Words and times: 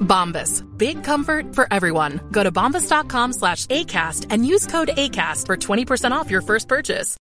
Bombas. 0.00 0.66
Big 0.76 1.02
comfort 1.04 1.54
for 1.54 1.66
everyone. 1.70 2.20
Go 2.30 2.42
to 2.42 2.52
bombas.com 2.52 3.32
slash 3.32 3.66
ACAST 3.66 4.26
and 4.30 4.44
use 4.44 4.66
code 4.66 4.90
ACAST 4.96 5.46
for 5.46 5.56
20% 5.56 6.10
off 6.10 6.30
your 6.30 6.42
first 6.42 6.68
purchase. 6.68 7.16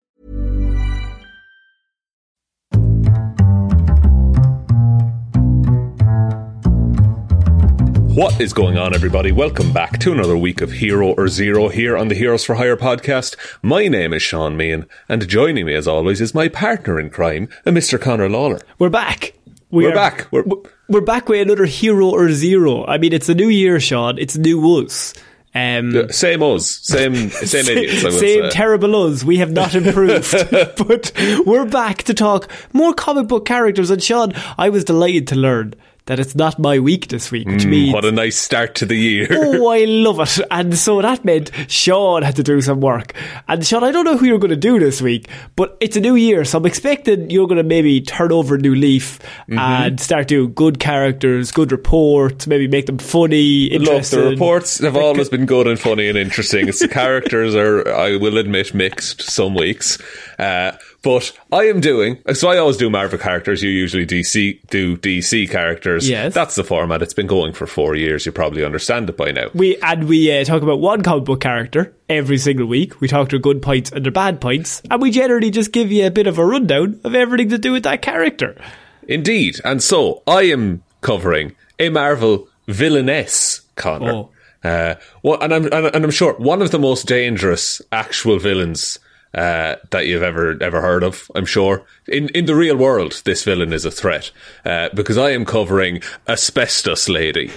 What 8.16 8.40
is 8.40 8.54
going 8.54 8.78
on, 8.78 8.96
everybody? 8.96 9.34
Welcome 9.34 9.74
back 9.74 10.00
to 10.00 10.14
another 10.14 10.38
week 10.38 10.62
of 10.62 10.72
Hero 10.72 11.10
or 11.16 11.28
Zero 11.28 11.68
here 11.68 11.98
on 11.98 12.08
the 12.08 12.16
Heroes 12.16 12.46
for 12.46 12.56
Hire 12.56 12.78
podcast. 12.78 13.36
My 13.62 13.90
name 13.90 14.14
is 14.14 14.22
Sean 14.22 14.56
Meehan, 14.56 14.88
and 15.10 15.28
joining 15.28 15.66
me, 15.66 15.76
as 15.76 15.86
always, 15.86 16.22
is 16.22 16.34
my 16.34 16.48
partner 16.48 16.98
in 16.98 17.10
crime, 17.10 17.50
a 17.66 17.72
Mr. 17.72 18.00
Connor 18.00 18.30
Lawler. 18.30 18.62
We're 18.80 18.90
back. 18.90 19.34
We 19.70 19.86
are 19.86 19.90
are 19.90 19.94
back. 19.94 20.32
We're, 20.32 20.46
we're 20.88 21.02
back 21.02 21.30
with 21.30 21.42
another 21.42 21.66
hero 21.66 22.10
or 22.10 22.32
zero. 22.32 22.86
I 22.86 22.98
mean, 22.98 23.14
it's 23.14 23.30
a 23.30 23.36
new 23.36 23.48
year, 23.48 23.80
Sean. 23.80 24.18
It's 24.18 24.38
new 24.38 24.80
us. 24.80 25.14
Um, 25.54 26.12
same 26.12 26.44
us, 26.44 26.68
same 26.84 27.30
same 27.30 27.66
idiots. 27.70 28.04
I 28.04 28.10
same 28.10 28.44
say. 28.44 28.50
terrible 28.50 29.08
us. 29.08 29.24
We 29.24 29.38
have 29.38 29.52
not 29.52 29.74
improved, 29.74 30.32
but 30.52 31.12
we're 31.46 31.66
back 31.66 32.04
to 32.04 32.14
talk 32.14 32.52
more 32.74 32.94
comic 32.94 33.28
book 33.28 33.46
characters. 33.46 33.90
And 33.90 34.04
Sean, 34.04 34.34
I 34.58 34.70
was 34.70 34.84
delighted 34.84 35.28
to 35.30 35.36
learn 35.36 35.74
that 36.08 36.20
it's 36.20 36.36
not 36.36 36.60
my 36.60 36.78
week 36.80 37.08
this 37.08 37.32
week, 37.32 37.48
which 37.48 37.64
Mm, 37.66 37.70
means 37.70 37.94
what 37.94 38.06
a 38.06 38.12
nice 38.12 38.38
start 38.38 38.76
to 38.76 38.86
the 38.86 38.96
year. 38.96 39.28
oh, 39.32 39.68
I 39.72 39.86
love 39.86 40.20
it. 40.20 40.40
And 40.52 40.78
so 40.78 41.02
that 41.02 41.26
meant 41.26 41.50
Sean 41.68 42.22
had 42.22 42.36
to 42.36 42.44
do 42.44 42.62
some 42.62 42.80
work. 42.80 43.14
And 43.48 43.66
Sean, 43.66 43.84
I 43.84 43.92
don't 43.92 44.06
know 44.06 44.16
who 44.16 44.26
you're 44.28 44.38
going 44.38 44.50
to 44.52 44.56
do 44.56 44.80
this 44.80 45.02
week, 45.02 45.28
but 45.56 45.76
it's 45.80 45.96
a 45.98 46.00
new 46.02 46.16
year, 46.16 46.46
so 46.46 46.60
I'm 46.60 46.66
expecting 46.68 47.30
you're 47.32 47.48
going 47.48 47.58
to 47.58 47.64
maybe 47.64 48.02
turn 48.02 48.32
over 48.32 48.56
a 48.56 48.58
new 48.60 48.76
leaf 48.76 49.20
Mm-hmm. 49.50 49.60
and 49.60 50.00
start 50.00 50.28
doing 50.28 50.54
good 50.54 50.80
characters, 50.80 51.52
good 51.52 51.72
reports, 51.72 52.48
maybe 52.48 52.68
make 52.68 52.86
them 52.88 52.98
funny, 52.98 53.66
interesting. 53.66 54.20
the 54.22 54.30
reports 54.30 54.80
have 54.80 54.96
always 55.06 55.30
been 55.30 55.46
good 55.46 55.68
and 55.68 55.80
funny 55.80 56.08
and 56.10 56.18
interesting. 56.18 56.68
It's 56.68 56.80
the 56.80 56.88
characters 56.88 57.54
are, 57.56 57.88
I 57.94 58.18
will 58.18 58.38
admit, 58.38 58.74
mixed 58.74 59.22
some 59.22 59.54
weeks. 59.56 59.98
Uh, 60.40 60.74
but 61.06 61.32
I 61.52 61.66
am 61.66 61.82
doing, 61.82 62.18
so 62.34 62.50
I 62.50 62.58
always 62.58 62.78
do 62.78 62.90
Marvel 62.90 63.20
characters. 63.20 63.62
You 63.62 63.70
usually 63.70 64.08
DC, 64.08 64.60
do 64.72 64.98
DC 64.98 65.48
characters. 65.48 66.10
Yes. 66.10 66.34
That's 66.34 66.56
the 66.56 66.64
format. 66.64 67.04
It's 67.04 67.14
been 67.14 67.28
going 67.28 67.54
for 67.54 67.68
four 67.68 67.94
years. 67.94 68.26
You 68.26 68.32
probably 68.32 68.66
understand 68.66 69.08
it 69.08 69.16
by 69.16 69.30
now. 69.30 69.50
We 69.54 69.78
and 69.84 70.08
we 70.08 70.36
uh, 70.36 70.44
talk 70.46 70.64
about 70.64 70.80
one 70.80 71.04
comic 71.04 71.26
book 71.26 71.42
character 71.42 71.94
every 72.10 72.40
single 72.40 72.66
week. 72.66 73.00
We 73.02 73.08
talk 73.08 73.30
their 73.30 73.38
good 73.38 73.62
points 73.62 73.92
and 73.92 74.04
their 74.04 74.12
bad 74.12 74.42
points, 74.42 74.82
and 74.90 75.00
we 75.00 75.12
generally 75.12 75.52
just 75.52 75.72
give 75.72 75.92
you 75.92 76.08
a 76.08 76.10
bit 76.10 76.26
of 76.26 76.40
a 76.40 76.46
rundown 76.46 77.00
of 77.04 77.14
everything 77.14 77.50
to 77.50 77.60
do 77.60 77.74
with 77.74 77.84
that 77.84 78.02
character. 78.02 78.60
Indeed. 79.08 79.62
And 79.64 79.84
so 79.84 80.24
I 80.26 80.46
am 80.46 80.84
covering 81.02 81.56
a 81.78 81.90
Marvel 81.90 82.48
villainess, 82.68 83.62
Connor. 83.76 84.12
Oh. 84.12 84.32
Uh, 84.64 84.96
well, 85.22 85.40
and 85.40 85.54
I'm 85.54 85.66
and, 85.66 85.86
and 85.86 86.04
I'm 86.04 86.10
sure 86.10 86.34
one 86.34 86.64
of 86.64 86.72
the 86.72 86.80
most 86.80 87.06
dangerous 87.06 87.80
actual 87.92 88.40
villains 88.40 88.98
uh, 89.36 89.76
that 89.92 90.08
you've 90.08 90.24
ever 90.24 90.58
ever 90.62 90.82
heard 90.82 91.04
of. 91.04 91.30
I'm 91.36 91.46
sure 91.46 91.84
in 92.08 92.30
in 92.30 92.46
the 92.46 92.56
real 92.56 92.78
world, 92.78 93.22
this 93.26 93.44
villain 93.44 93.74
is 93.74 93.86
a 93.86 93.92
threat 93.92 94.32
uh, 94.66 94.90
because 94.94 95.18
I 95.18 95.32
am 95.32 95.46
covering 95.46 96.02
Asbestos 96.28 97.08
Lady. 97.10 97.52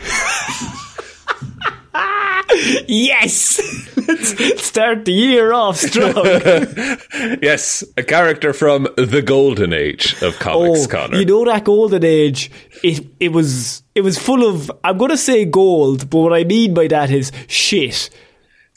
Yes, 2.88 3.61
let's 4.09 4.62
start 4.65 5.05
the 5.05 5.12
year 5.12 5.53
off 5.53 5.77
strong. 5.77 6.25
yes, 7.43 7.84
a 7.97 8.03
character 8.03 8.53
from 8.53 8.88
the 8.97 9.22
golden 9.22 9.72
age 9.72 10.21
of 10.22 10.38
comics, 10.38 10.87
Connor. 10.87 11.17
Oh, 11.17 11.19
You 11.21 11.27
know 11.27 11.44
that 11.44 11.65
golden 11.65 12.05
age, 12.05 12.50
it 12.83 13.06
it 13.21 13.33
was 13.33 13.83
it 13.94 14.00
was 14.00 14.19
full 14.19 14.49
of 14.49 14.71
I'm 14.83 14.97
gonna 14.99 15.19
say 15.19 15.44
gold, 15.44 16.09
but 16.11 16.19
what 16.19 16.33
I 16.33 16.44
mean 16.44 16.72
by 16.75 16.88
that 16.88 17.11
is 17.11 17.31
shit. 17.49 18.11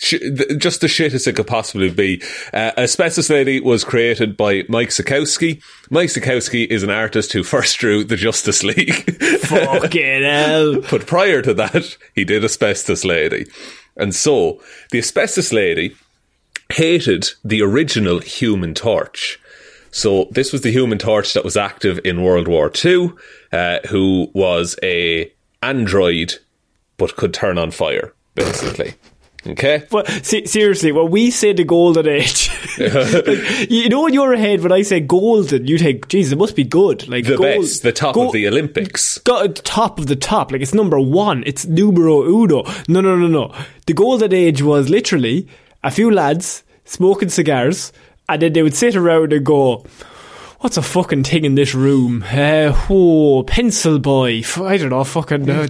Sh- 0.01 0.17
th- 0.17 0.57
just 0.57 0.81
the 0.81 0.87
shittest 0.87 1.27
it 1.27 1.35
could 1.35 1.45
possibly 1.45 1.91
be. 1.91 2.23
Uh, 2.51 2.71
Asbestos 2.75 3.29
Lady 3.29 3.59
was 3.59 3.83
created 3.83 4.35
by 4.35 4.63
Mike 4.67 4.89
Sekowsky. 4.89 5.61
Mike 5.91 6.09
Sekowsky 6.09 6.65
is 6.65 6.81
an 6.81 6.89
artist 6.89 7.33
who 7.33 7.43
first 7.43 7.77
drew 7.77 8.03
the 8.03 8.15
Justice 8.15 8.63
League. 8.63 9.15
Fucking 9.41 10.23
hell. 10.23 10.81
but 10.89 11.05
prior 11.05 11.43
to 11.43 11.53
that, 11.53 11.97
he 12.15 12.25
did 12.25 12.43
Asbestos 12.43 13.05
Lady. 13.05 13.45
And 13.95 14.15
so, 14.15 14.59
the 14.89 14.97
Asbestos 14.97 15.53
Lady 15.53 15.95
hated 16.71 17.29
the 17.43 17.61
original 17.61 18.19
Human 18.21 18.73
Torch. 18.73 19.39
So 19.91 20.29
this 20.31 20.51
was 20.51 20.61
the 20.61 20.71
Human 20.71 20.97
Torch 20.97 21.33
that 21.33 21.43
was 21.43 21.57
active 21.57 21.99
in 22.03 22.23
World 22.23 22.47
War 22.47 22.71
II, 22.83 23.11
uh, 23.51 23.79
who 23.89 24.31
was 24.33 24.75
a 24.81 25.31
android, 25.61 26.35
but 26.97 27.15
could 27.17 27.35
turn 27.35 27.59
on 27.59 27.69
fire, 27.69 28.13
basically. 28.33 28.95
Okay? 29.47 29.83
But 29.89 30.07
se- 30.23 30.45
seriously, 30.45 30.91
when 30.91 31.09
we 31.09 31.31
say 31.31 31.53
the 31.53 31.63
golden 31.63 32.07
age, 32.07 32.49
like, 32.77 33.69
you 33.71 33.89
know 33.89 34.05
in 34.07 34.13
your 34.13 34.35
head 34.35 34.61
when 34.61 34.71
I 34.71 34.83
say 34.83 34.99
golden, 34.99 35.65
you 35.67 35.77
think, 35.77 36.07
Jesus, 36.09 36.33
it 36.33 36.37
must 36.37 36.55
be 36.55 36.63
good. 36.63 37.07
Like 37.07 37.25
The 37.25 37.37
gold- 37.37 37.61
best, 37.61 37.81
the 37.83 37.91
top 37.91 38.13
gold- 38.15 38.27
of 38.27 38.33
the 38.33 38.47
Olympics. 38.47 39.17
go- 39.19 39.47
top 39.47 39.97
of 39.99 40.07
the 40.07 40.15
top. 40.15 40.51
Like 40.51 40.61
it's 40.61 40.73
number 40.73 40.99
one. 40.99 41.43
It's 41.47 41.65
numero 41.65 42.21
uno. 42.23 42.63
No, 42.87 43.01
no, 43.01 43.15
no, 43.15 43.27
no. 43.27 43.53
The 43.87 43.93
golden 43.93 44.33
age 44.33 44.61
was 44.61 44.89
literally 44.89 45.47
a 45.83 45.89
few 45.91 46.11
lads 46.11 46.63
smoking 46.85 47.29
cigars, 47.29 47.91
and 48.29 48.41
then 48.41 48.53
they 48.53 48.61
would 48.61 48.75
sit 48.75 48.95
around 48.95 49.33
and 49.33 49.45
go, 49.45 49.85
what's 50.61 50.77
a 50.77 50.81
fucking 50.81 51.23
thing 51.23 51.43
in 51.43 51.55
this 51.55 51.73
room? 51.75 52.23
Uh, 52.23 52.71
whoa, 52.71 53.43
pencil 53.43 53.99
boy. 53.99 54.43
I 54.57 54.77
don't 54.77 54.89
know, 54.89 55.03
fucking 55.03 55.49
uh, 55.49 55.67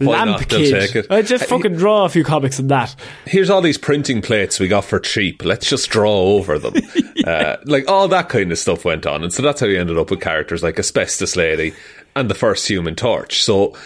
lamp 0.00 0.30
not? 0.30 0.48
Kid. 0.48 1.06
I 1.08 1.22
just 1.22 1.46
fucking 1.46 1.76
draw 1.76 2.04
a 2.04 2.08
few 2.08 2.24
comics 2.24 2.58
in 2.58 2.66
that. 2.68 2.94
Here's 3.24 3.50
all 3.50 3.62
these 3.62 3.78
printing 3.78 4.20
plates 4.20 4.60
we 4.60 4.68
got 4.68 4.84
for 4.84 5.00
cheap. 5.00 5.44
Let's 5.44 5.68
just 5.68 5.88
draw 5.90 6.12
over 6.12 6.58
them. 6.58 6.74
uh, 7.26 7.56
like 7.64 7.88
all 7.88 8.08
that 8.08 8.28
kind 8.28 8.52
of 8.52 8.58
stuff 8.58 8.84
went 8.84 9.06
on. 9.06 9.22
And 9.22 9.32
so 9.32 9.42
that's 9.42 9.60
how 9.60 9.66
you 9.66 9.80
ended 9.80 9.96
up 9.96 10.10
with 10.10 10.20
characters 10.20 10.62
like 10.62 10.78
Asbestos 10.78 11.36
Lady 11.36 11.72
and 12.14 12.28
the 12.28 12.34
first 12.34 12.68
Human 12.68 12.96
Torch. 12.96 13.42
So 13.42 13.76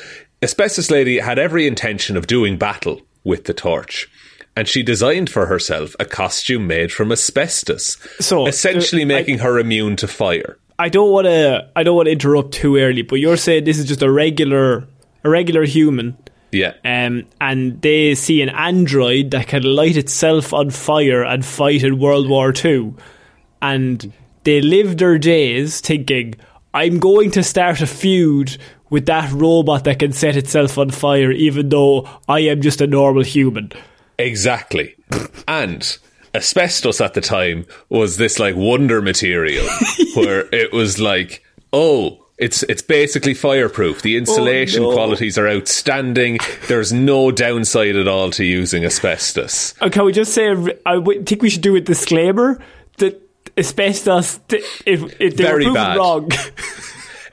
Asbestos 0.42 0.90
Lady 0.90 1.18
had 1.18 1.38
every 1.38 1.66
intention 1.66 2.16
of 2.16 2.26
doing 2.26 2.56
battle 2.56 3.02
with 3.24 3.44
the 3.44 3.54
torch. 3.54 4.08
And 4.56 4.66
she 4.68 4.82
designed 4.82 5.30
for 5.30 5.46
herself 5.46 5.94
a 6.00 6.04
costume 6.04 6.66
made 6.66 6.92
from 6.92 7.12
asbestos, 7.12 7.96
So, 8.18 8.46
essentially 8.46 9.04
uh, 9.04 9.06
making 9.06 9.38
her 9.38 9.58
immune 9.58 9.96
to 9.96 10.08
fire. 10.08 10.58
I 10.78 10.88
don't 10.88 11.10
want 11.10 11.26
to. 11.26 11.68
I 11.76 11.82
don't 11.82 11.94
want 11.94 12.06
to 12.06 12.12
interrupt 12.12 12.52
too 12.52 12.76
early, 12.76 13.02
but 13.02 13.16
you're 13.16 13.36
saying 13.36 13.64
this 13.64 13.78
is 13.78 13.84
just 13.86 14.02
a 14.02 14.10
regular, 14.10 14.88
a 15.24 15.28
regular 15.30 15.64
human, 15.64 16.16
Yeah, 16.52 16.72
um, 16.84 17.26
and 17.40 17.80
they 17.82 18.14
see 18.14 18.40
an 18.40 18.48
android 18.48 19.30
that 19.32 19.46
can 19.46 19.62
light 19.62 19.96
itself 19.96 20.52
on 20.54 20.70
fire 20.70 21.22
and 21.22 21.44
fight 21.44 21.84
in 21.84 21.98
World 21.98 22.28
War 22.30 22.50
Two, 22.52 22.96
and 23.60 24.10
they 24.44 24.62
live 24.62 24.96
their 24.96 25.18
days 25.18 25.80
thinking, 25.80 26.34
"I'm 26.72 26.98
going 26.98 27.30
to 27.32 27.42
start 27.42 27.80
a 27.80 27.86
feud." 27.86 28.56
With 28.88 29.06
that 29.06 29.30
robot 29.30 29.84
that 29.84 30.00
can 30.00 30.12
set 30.12 30.34
itself 30.34 30.76
on 30.76 30.90
fire, 30.90 31.30
even 31.30 31.68
though 31.68 32.08
I 32.28 32.40
am 32.40 32.60
just 32.60 32.80
a 32.80 32.88
normal 32.88 33.22
human. 33.22 33.70
Exactly. 34.20 34.94
and 35.48 35.98
asbestos 36.34 37.00
at 37.00 37.14
the 37.14 37.20
time 37.20 37.66
was 37.88 38.16
this 38.16 38.38
like 38.38 38.54
wonder 38.56 39.02
material 39.02 39.66
where 40.14 40.46
it 40.54 40.72
was 40.72 40.98
like, 41.00 41.44
oh, 41.72 42.24
it's 42.38 42.62
it's 42.64 42.82
basically 42.82 43.34
fireproof. 43.34 44.00
The 44.02 44.16
insulation 44.16 44.82
no. 44.82 44.92
qualities 44.92 45.36
are 45.36 45.46
outstanding. 45.48 46.38
There's 46.68 46.92
no 46.92 47.30
downside 47.30 47.96
at 47.96 48.08
all 48.08 48.30
to 48.30 48.44
using 48.44 48.84
asbestos. 48.84 49.74
And 49.80 49.92
can 49.92 50.04
we 50.06 50.12
just 50.12 50.32
say, 50.32 50.48
I 50.86 50.94
w- 50.94 51.22
think 51.22 51.42
we 51.42 51.50
should 51.50 51.60
do 51.62 51.76
a 51.76 51.80
disclaimer 51.80 52.58
that 52.96 53.20
asbestos, 53.58 54.40
if, 54.48 55.20
if 55.20 55.36
they 55.36 55.44
Very 55.44 55.66
were 55.66 55.74
bad. 55.74 55.96
wrong, 55.98 56.30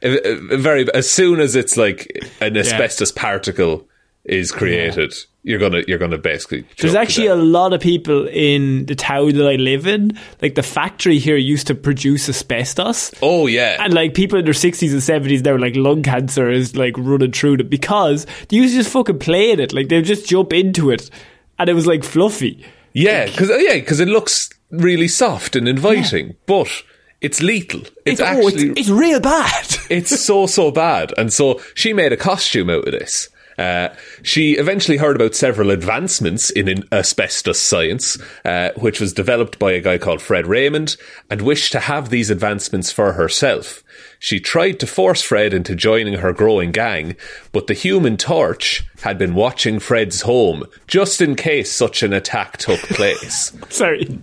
Uh, 0.04 0.10
uh, 0.10 0.57
Very 0.57 0.86
as 0.94 1.10
soon 1.10 1.40
as 1.40 1.56
it's 1.56 1.75
like 1.75 2.07
an 2.40 2.56
asbestos 2.56 3.12
particle 3.12 3.87
is 4.27 4.51
created, 4.51 5.13
you're 5.44 5.59
gonna 5.59 5.83
you're 5.88 5.97
gonna 5.97 6.18
basically. 6.18 6.65
there's 6.79 6.95
actually 6.95 7.27
a 7.27 7.35
lot 7.35 7.71
of 7.71 7.79
people 7.79 8.27
in 8.27 8.85
the 8.85 8.95
town 8.95 9.33
that 9.35 9.47
I 9.47 9.56
live 9.56 9.88
in. 9.88 10.19
Like 10.41 10.56
the 10.56 10.63
factory 10.63 11.19
here 11.19 11.38
used 11.38 11.68
to 11.68 11.75
produce 11.75 12.27
asbestos. 12.27 13.13
Oh 13.21 13.47
yeah, 13.47 13.77
And 13.79 13.94
like 13.94 14.13
people 14.13 14.38
in 14.38 14.45
their 14.45 14.53
sixties 14.53 14.94
and 14.94 15.01
seventies 15.01 15.44
now, 15.44 15.57
like 15.57 15.75
lung 15.75 16.03
cancer 16.03 16.50
is 16.50 16.75
like 16.75 16.97
running 16.97 17.31
through 17.31 17.57
them 17.57 17.69
because 17.69 18.25
they 18.50 18.57
used 18.57 18.74
to 18.74 18.79
just 18.79 18.91
fucking 18.91 19.19
play 19.19 19.51
in 19.51 19.59
it. 19.59 19.71
Like 19.74 19.88
they'd 19.88 20.03
just 20.03 20.27
jump 20.27 20.51
into 20.51 20.91
it, 20.91 21.09
and 21.57 21.69
it 21.69 21.73
was 21.73 21.88
like 21.88 22.03
fluffy. 22.03 22.65
yeah, 22.94 23.25
because 23.25 23.50
oh, 23.50 23.57
yeah, 23.57 23.75
because 23.75 24.01
it 24.01 24.09
looks 24.09 24.50
really 24.71 25.07
soft 25.07 25.56
and 25.56 25.68
inviting, 25.68 26.35
but 26.45 26.83
it's 27.21 27.41
lethal. 27.41 27.81
It's, 28.06 28.19
oh, 28.19 28.25
actually 28.25 28.69
it's, 28.71 28.81
it's 28.81 28.89
real 28.89 29.21
bad. 29.21 29.77
it's 29.89 30.19
so 30.19 30.45
so 30.45 30.71
bad 30.71 31.13
and 31.18 31.33
so 31.33 31.59
she 31.73 31.94
made 31.94 32.13
a 32.13 32.18
costume 32.18 32.69
out 32.69 32.85
of 32.85 32.91
this 32.91 33.30
uh, 33.57 33.89
she 34.21 34.54
eventually 34.54 34.98
heard 34.98 35.15
about 35.15 35.36
several 35.36 35.71
advancements 35.71 36.50
in, 36.50 36.83
asbestos 36.92 37.59
science, 37.59 38.18
uh, 38.45 38.71
which 38.77 39.00
was 39.00 39.13
developed 39.13 39.57
by 39.57 39.71
a 39.71 39.81
guy 39.81 39.98
called 39.98 40.21
Fred 40.21 40.45
Raymond, 40.45 40.95
and 41.30 41.42
wished 41.42 41.71
to 41.71 41.80
have 41.80 42.09
these 42.09 42.30
advancements 42.30 42.92
for 42.92 43.13
herself. 43.13 43.83
She 44.19 44.39
tried 44.39 44.80
to 44.80 44.88
force 44.88 45.21
Fred 45.21 45.54
into 45.54 45.75
joining 45.75 46.15
her 46.15 46.33
growing 46.33 46.71
gang, 46.71 47.15
but 47.51 47.68
the 47.68 47.74
Human 47.74 48.18
Torch 48.18 48.86
had 49.01 49.18
been 49.18 49.36
watching 49.36 49.80
Fred's 49.80 50.21
home 50.21 50.63
just 50.88 51.21
in 51.21 51.36
case 51.36 51.71
such 51.71 52.04
an 52.04 52.13
attack 52.13 52.57
took 52.57 52.80
place. 52.89 53.54
Sorry. 53.69 54.19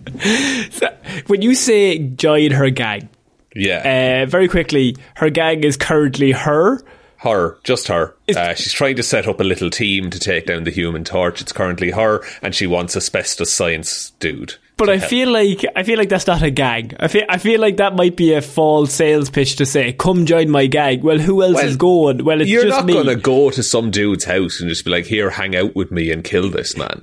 So, 0.70 0.94
when 1.26 1.42
you 1.42 1.54
say 1.54 1.98
join 1.98 2.52
her 2.52 2.70
gang, 2.70 3.08
yeah, 3.54 4.22
uh, 4.24 4.26
very 4.26 4.48
quickly, 4.48 4.96
her 5.16 5.30
gang 5.30 5.62
is 5.62 5.76
currently 5.76 6.32
her. 6.32 6.80
Her, 7.24 7.58
just 7.64 7.88
her. 7.88 8.14
Uh, 8.34 8.54
she's 8.54 8.72
trying 8.72 8.96
to 8.96 9.02
set 9.02 9.26
up 9.26 9.40
a 9.40 9.44
little 9.44 9.70
team 9.70 10.08
to 10.10 10.18
take 10.18 10.46
down 10.46 10.64
the 10.64 10.70
Human 10.70 11.04
Torch. 11.04 11.40
It's 11.42 11.52
currently 11.52 11.90
her, 11.90 12.24
and 12.40 12.54
she 12.54 12.66
wants 12.66 12.96
asbestos 12.96 13.52
science 13.52 14.10
dude. 14.20 14.54
But 14.76 14.88
I 14.90 14.96
help. 14.96 15.08
feel 15.08 15.30
like 15.30 15.64
I 15.76 15.84
feel 15.84 15.96
like 15.98 16.08
that's 16.08 16.26
not 16.26 16.42
a 16.42 16.50
gag. 16.50 16.96
I 16.98 17.06
feel 17.06 17.22
I 17.28 17.38
feel 17.38 17.60
like 17.60 17.76
that 17.76 17.94
might 17.94 18.16
be 18.16 18.32
a 18.34 18.42
false 18.42 18.92
sales 18.92 19.30
pitch 19.30 19.54
to 19.56 19.66
say, 19.66 19.92
"Come 19.92 20.26
join 20.26 20.50
my 20.50 20.66
gang." 20.66 21.00
Well, 21.00 21.18
who 21.20 21.44
else 21.44 21.54
Well, 21.54 21.66
is 21.66 21.76
going? 21.76 22.24
Well, 22.24 22.40
it's 22.40 22.50
You're 22.50 22.64
just 22.64 22.78
not 22.78 22.86
me. 22.86 22.94
going 22.94 23.06
to 23.06 23.14
go 23.14 23.50
to 23.50 23.62
some 23.62 23.92
dude's 23.92 24.24
house 24.24 24.60
and 24.60 24.68
just 24.68 24.84
be 24.84 24.90
like, 24.90 25.06
"Here, 25.06 25.30
hang 25.30 25.54
out 25.54 25.76
with 25.76 25.92
me 25.92 26.10
and 26.10 26.24
kill 26.24 26.50
this 26.50 26.76
man." 26.76 27.02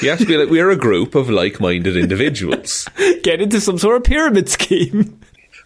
you 0.00 0.10
have 0.10 0.20
to 0.20 0.26
be 0.26 0.36
like, 0.36 0.48
"We're 0.48 0.70
a 0.70 0.76
group 0.76 1.16
of 1.16 1.28
like-minded 1.28 1.96
individuals. 1.96 2.88
Get 3.24 3.40
into 3.40 3.60
some 3.60 3.78
sort 3.78 3.96
of 3.96 4.04
pyramid 4.04 4.48
scheme. 4.48 5.18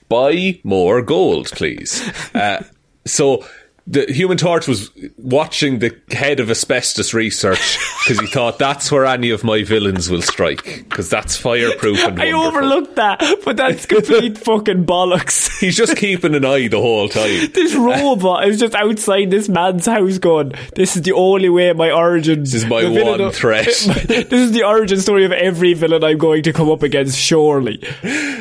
Buy 0.08 0.58
more 0.64 1.02
gold, 1.02 1.48
please." 1.52 2.02
Uh, 2.34 2.64
so. 3.04 3.44
The 3.88 4.12
Human 4.12 4.36
Torch 4.36 4.66
was 4.66 4.90
watching 5.16 5.78
the 5.78 5.96
head 6.10 6.40
of 6.40 6.50
asbestos 6.50 7.14
research 7.14 7.78
because 8.04 8.18
he 8.18 8.26
thought 8.26 8.58
that's 8.58 8.90
where 8.90 9.04
any 9.06 9.30
of 9.30 9.44
my 9.44 9.62
villains 9.62 10.10
will 10.10 10.22
strike 10.22 10.84
because 10.88 11.08
that's 11.08 11.36
fireproof 11.36 12.02
and 12.04 12.20
I 12.20 12.34
wonderful. 12.34 12.46
overlooked 12.46 12.96
that, 12.96 13.22
but 13.44 13.56
that's 13.56 13.86
complete 13.86 14.38
fucking 14.38 14.86
bollocks. 14.86 15.56
He's 15.60 15.76
just 15.76 15.96
keeping 15.96 16.34
an 16.34 16.44
eye 16.44 16.66
the 16.66 16.80
whole 16.80 17.08
time. 17.08 17.26
This 17.56 17.74
robot 17.74 18.48
is 18.48 18.58
just 18.58 18.74
outside 18.74 19.30
this 19.30 19.48
man's 19.48 19.86
house 19.86 20.18
going, 20.18 20.52
this 20.74 20.96
is 20.96 21.02
the 21.02 21.12
only 21.12 21.48
way 21.48 21.72
my 21.72 21.90
origin... 21.90 22.40
This 22.40 22.54
is 22.54 22.66
my 22.66 22.84
one 22.88 23.30
threat. 23.32 23.66
this 23.66 24.32
is 24.32 24.52
the 24.52 24.64
origin 24.64 25.00
story 25.00 25.24
of 25.24 25.32
every 25.32 25.74
villain 25.74 26.04
I'm 26.04 26.18
going 26.18 26.42
to 26.42 26.52
come 26.52 26.70
up 26.70 26.82
against, 26.82 27.18
surely. 27.18 27.82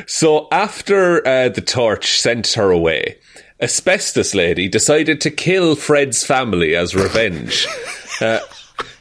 So 0.07 0.47
after 0.51 1.25
uh, 1.25 1.49
the 1.49 1.61
torch 1.61 2.19
sent 2.19 2.53
her 2.53 2.71
away, 2.71 3.17
Asbestos 3.65 4.35
Lady 4.35 4.67
decided 4.67 5.19
to 5.21 5.31
kill 5.31 5.75
Fred's 5.75 6.23
family 6.23 6.75
as 6.75 6.95
revenge. 6.95 7.67
Uh, 8.21 8.39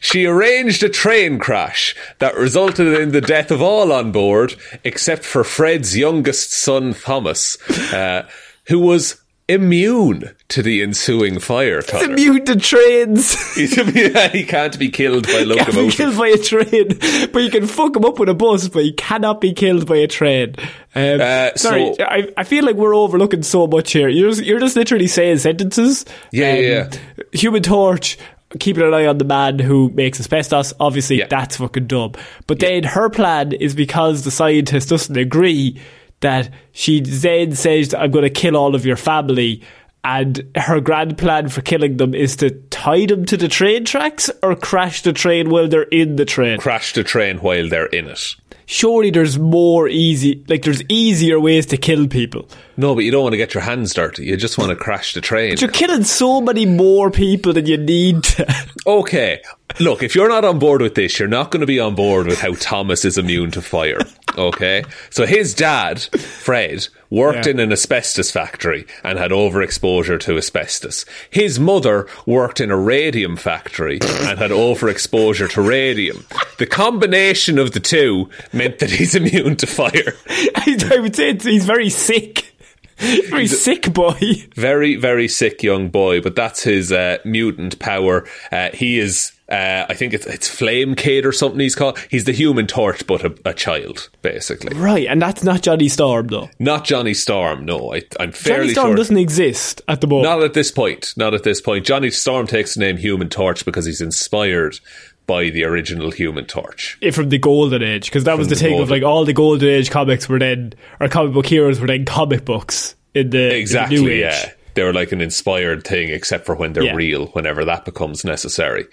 she 0.01 0.27
arranged 0.27 0.83
a 0.83 0.89
train 0.89 1.39
crash 1.39 1.95
that 2.19 2.35
resulted 2.35 3.01
in 3.01 3.13
the 3.13 3.21
death 3.21 3.53
of 3.53 3.63
all 3.63 3.93
on 3.93 4.11
board 4.11 4.57
except 4.83 5.25
for 5.25 5.45
Fred's 5.45 5.97
youngest 5.97 6.51
son, 6.51 6.95
Thomas, 6.95 7.57
uh, 7.93 8.29
who 8.67 8.81
was 8.81 9.21
immune 9.49 10.31
to 10.49 10.62
the 10.62 10.82
ensuing 10.82 11.38
fire. 11.38 11.82
Connor. 11.82 12.12
immune 12.12 12.44
to 12.46 12.56
trains. 12.56 13.55
He's 13.55 13.76
immune- 13.76 14.14
he 14.32 14.44
can't 14.44 14.79
be 14.79 14.88
killed 14.88 15.27
by 15.27 15.44
can't 15.56 15.74
be 15.74 15.91
killed 15.91 16.17
by 16.17 16.29
a 16.29 16.39
train, 16.39 16.89
but 17.32 17.43
you 17.43 17.51
can 17.51 17.67
fuck 17.67 17.96
him 17.96 18.05
up 18.05 18.19
with 18.19 18.29
a 18.29 18.34
bus, 18.34 18.69
but 18.69 18.82
he 18.84 18.93
cannot 18.93 19.41
be 19.41 19.53
killed 19.53 19.86
by 19.86 19.96
a 19.96 20.06
train. 20.06 20.55
Um, 20.94 21.20
Uh, 21.20 21.51
sorry, 21.56 21.94
so- 21.94 22.05
I, 22.05 22.29
I 22.36 22.44
feel 22.44 22.65
like 22.65 22.77
we're 22.77 22.94
overlooking 22.96 23.43
so 23.43 23.67
much 23.67 23.93
here. 23.93 24.08
You're 24.08 24.31
just, 24.31 24.43
you're 24.44 24.60
just 24.60 24.77
literally 24.77 25.06
saying 25.08 25.39
sentences. 25.39 26.05
Um, 26.08 26.13
Yeah, 26.32 26.55
yeah, 26.55 26.91
Human 27.32 27.63
Torch. 27.63 28.19
Keeping 28.60 28.84
an 28.84 28.94
eye 28.94 29.06
on 29.06 29.19
the 29.19 29.24
man 29.24 29.58
who 29.58 29.91
makes 29.94 30.20
asbestos. 30.20 30.72
Obviously, 30.79 31.19
Yeah. 31.19 31.27
that's 31.29 31.56
fucking 31.56 31.89
dumb. 31.89 32.13
But 32.46 32.60
then 32.60 32.84
her 32.84 33.10
plan 33.10 33.51
is 33.53 33.74
because 33.74 34.22
the 34.22 34.31
scientist 34.31 34.91
doesn't 34.91 35.17
agree 35.17 35.81
that 36.25 36.51
she 36.73 37.01
then 37.01 37.55
says, 37.55 37.95
I'm 37.95 38.11
going 38.11 38.25
to 38.25 38.31
kill 38.31 38.57
all 38.57 38.75
of 38.75 38.85
your 38.85 38.97
family. 38.97 39.63
And 40.03 40.47
her 40.57 40.81
grand 40.81 41.17
plan 41.17 41.49
for 41.49 41.63
killing 41.63 41.97
them 41.97 42.15
is 42.15 42.37
to 42.37 42.51
tie 42.69 43.07
them 43.07 43.25
to 43.25 43.39
the 43.39 43.49
train 43.49 43.87
tracks 43.87 44.31
or 44.43 44.55
crash 44.55 45.01
the 45.03 45.15
train 45.15 45.49
while 45.49 45.67
they're 45.67 45.85
in 45.85 46.17
the 46.17 46.27
train. 46.27 46.59
Crash 46.59 46.93
the 46.93 47.05
train 47.05 47.39
while 47.39 47.69
they're 47.71 47.87
in 47.87 48.09
it. 48.09 48.35
Surely 48.67 49.11
there's 49.11 49.39
more 49.39 49.89
easy, 49.89 50.45
like 50.49 50.63
there's 50.63 50.83
easier 50.89 51.39
ways 51.41 51.67
to 51.67 51.77
kill 51.79 52.07
people. 52.07 52.49
No, 52.77 52.95
but 52.95 53.05
you 53.05 53.11
don't 53.11 53.23
want 53.23 53.33
to 53.35 53.39
get 53.39 53.55
your 53.55 53.63
hands 53.63 53.93
dirty. 53.95 54.25
You 54.27 54.37
just 54.37 54.59
want 54.59 54.71
to 54.71 54.77
crash 54.77 55.15
the 55.15 55.21
train. 55.23 55.53
But 55.53 55.63
You're 55.63 55.71
killing 55.71 56.05
so 56.05 56.41
many 56.41 56.67
more 56.67 57.11
people 57.11 57.53
than 57.55 57.67
you 57.67 57.77
need 57.79 58.25
to. 58.25 58.67
Okay. 58.87 59.41
Look, 59.81 60.03
if 60.03 60.15
you're 60.15 60.29
not 60.29 60.45
on 60.45 60.59
board 60.59 60.83
with 60.83 60.95
this, 60.95 61.19
you're 61.19 61.27
not 61.27 61.51
going 61.51 61.63
to 61.63 61.67
be 61.67 61.81
on 61.81 61.95
board 61.95 62.27
with 62.27 62.39
how 62.39 62.53
Thomas 62.53 63.07
is 63.07 63.17
immune 63.17 63.51
to 63.53 63.63
fire. 63.63 63.99
Okay? 64.36 64.84
So 65.10 65.26
his 65.26 65.55
dad, 65.55 66.00
Fred, 66.03 66.88
worked 67.10 67.46
Yeah. 67.46 67.53
in 67.53 67.60
an 67.60 67.72
asbestos 67.72 68.31
factory 68.31 68.86
and 69.03 69.19
had 69.19 69.31
overexposure 69.31 70.19
to 70.20 70.36
asbestos. 70.36 71.05
His 71.31 71.60
mother 71.60 72.06
worked 72.26 72.60
in 72.60 72.70
a 72.70 72.76
radium 72.76 73.36
factory 73.36 73.98
and 74.03 74.38
had 74.38 74.50
overexposure 74.50 75.50
to 75.53 75.62
radium. 75.62 76.24
The 76.58 76.67
combination 76.67 77.58
of 77.58 77.72
the 77.72 77.81
two 77.81 78.29
meant 78.53 78.79
that 78.81 78.91
he's 78.91 79.14
immune 79.14 79.56
to 79.56 79.67
fire. 79.67 80.14
I, 80.56 80.98
would 81.00 81.14
say 81.14 81.36
he's 81.36 81.64
very 81.67 81.91
sick. 81.91 82.50
Very 82.98 83.48
sick 83.48 83.93
boy. 83.93 84.19
very 84.55 84.94
very 84.94 85.26
sick 85.26 85.64
young 85.64 85.88
boy 85.91 86.20
but 86.20 86.36
that's 86.36 86.62
his 86.62 86.93
uh, 86.93 87.19
mutant 87.24 87.81
power 87.81 88.24
uh, 88.53 88.70
he 88.72 89.00
is 89.00 89.32
uh, 89.48 89.84
I 89.89 89.94
think 89.94 90.15
it's 90.15 90.27
it's 90.27 90.48
Flame 90.48 90.94
Kid 90.94 91.27
or 91.27 91.32
something 91.32 91.60
he's 91.60 91.74
called. 91.74 91.98
He's 92.10 92.24
the 92.24 92.32
Human 92.32 92.67
Torch, 92.67 93.06
but 93.06 93.24
a, 93.24 93.34
a 93.44 93.53
child, 93.53 94.08
basically. 94.22 94.74
Right, 94.77 95.06
and 95.06 95.20
that's 95.20 95.44
not 95.44 95.60
Johnny 95.63 95.89
Storm 95.89 96.29
though. 96.29 96.48
Not 96.58 96.84
Johnny 96.84 97.13
Storm. 97.13 97.67
No, 97.67 97.94
I, 97.94 98.03
I'm 98.19 98.32
fairly 98.32 98.69
Johnny 98.69 98.72
Storm 98.72 98.89
sure. 98.89 98.96
doesn't 98.96 99.19
exist 99.19 99.82
at 99.86 100.01
the 100.01 100.06
moment. 100.06 100.24
Not 100.31 100.43
at 100.43 100.55
this 100.55 100.70
point. 100.72 101.13
Not 101.17 101.34
at 101.34 101.43
this 101.43 101.60
point. 101.60 101.84
Johnny 101.84 102.10
Storm 102.10 102.46
takes 102.46 102.74
the 102.74 102.81
name 102.81 102.96
Human 102.96 103.29
Torch 103.29 103.65
because 103.67 103.84
he's 103.84 104.01
inspired 104.01 104.81
by 105.27 105.51
the 105.51 105.65
original 105.65 106.10
Human 106.10 106.46
Torch. 106.46 106.98
Eh, 107.03 107.10
from 107.10 107.29
the 107.29 107.39
golden 107.39 107.82
age 107.82 108.06
because 108.06 108.24
that 108.24 108.39
was 108.39 108.48
the, 108.48 108.55
the 108.55 108.60
thing 108.60 108.81
of 108.81 108.91
like 108.91 109.03
all 109.03 109.27
the 109.27 109.32
golden 109.34 109.69
age 109.69 109.91
comics 109.91 110.29
were 110.29 110.39
then 110.39 110.72
or 111.01 111.08
comic 111.08 111.34
book 111.34 111.46
heroes 111.46 111.81
were 111.81 111.86
then 111.86 112.05
comic 112.06 112.44
books 112.46 112.94
in 113.15 113.31
the 113.31 113.58
in 113.58 113.67
the 113.67 113.86
new 113.89 114.08
age. 114.08 114.20
yeah. 114.20 114.53
They're 114.75 114.93
like 114.93 115.13
an 115.13 115.21
inspired 115.21 115.85
thing, 115.85 116.11
except 116.11 116.47
for 116.47 116.55
when 116.55 116.73
they're 116.73 116.85
Yeah. 116.85 116.95
real, 116.97 117.27
whenever 117.29 117.65
that 117.65 117.85
becomes 117.85 118.25
necessary. 118.25 118.87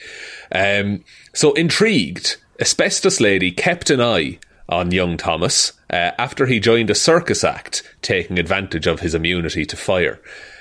Um, 0.52 1.04
so, 1.34 1.54
intrigued, 1.54 2.38
Asbestos 2.60 3.20
Lady 3.20 3.52
kept 3.52 3.90
an 3.90 4.00
eye 4.02 4.40
on 4.70 4.92
young 4.92 5.18
Thomas 5.18 5.74
uh, 5.92 6.12
after 6.18 6.46
he 6.46 6.60
joined 6.60 6.90
a 6.90 6.96
circus 6.96 7.44
act, 7.44 7.84
taking 8.02 8.40
advantage 8.40 8.88
of 8.88 9.00
his 9.02 9.14
immunity 9.16 9.66
to 9.66 9.76
fire. 9.76 10.20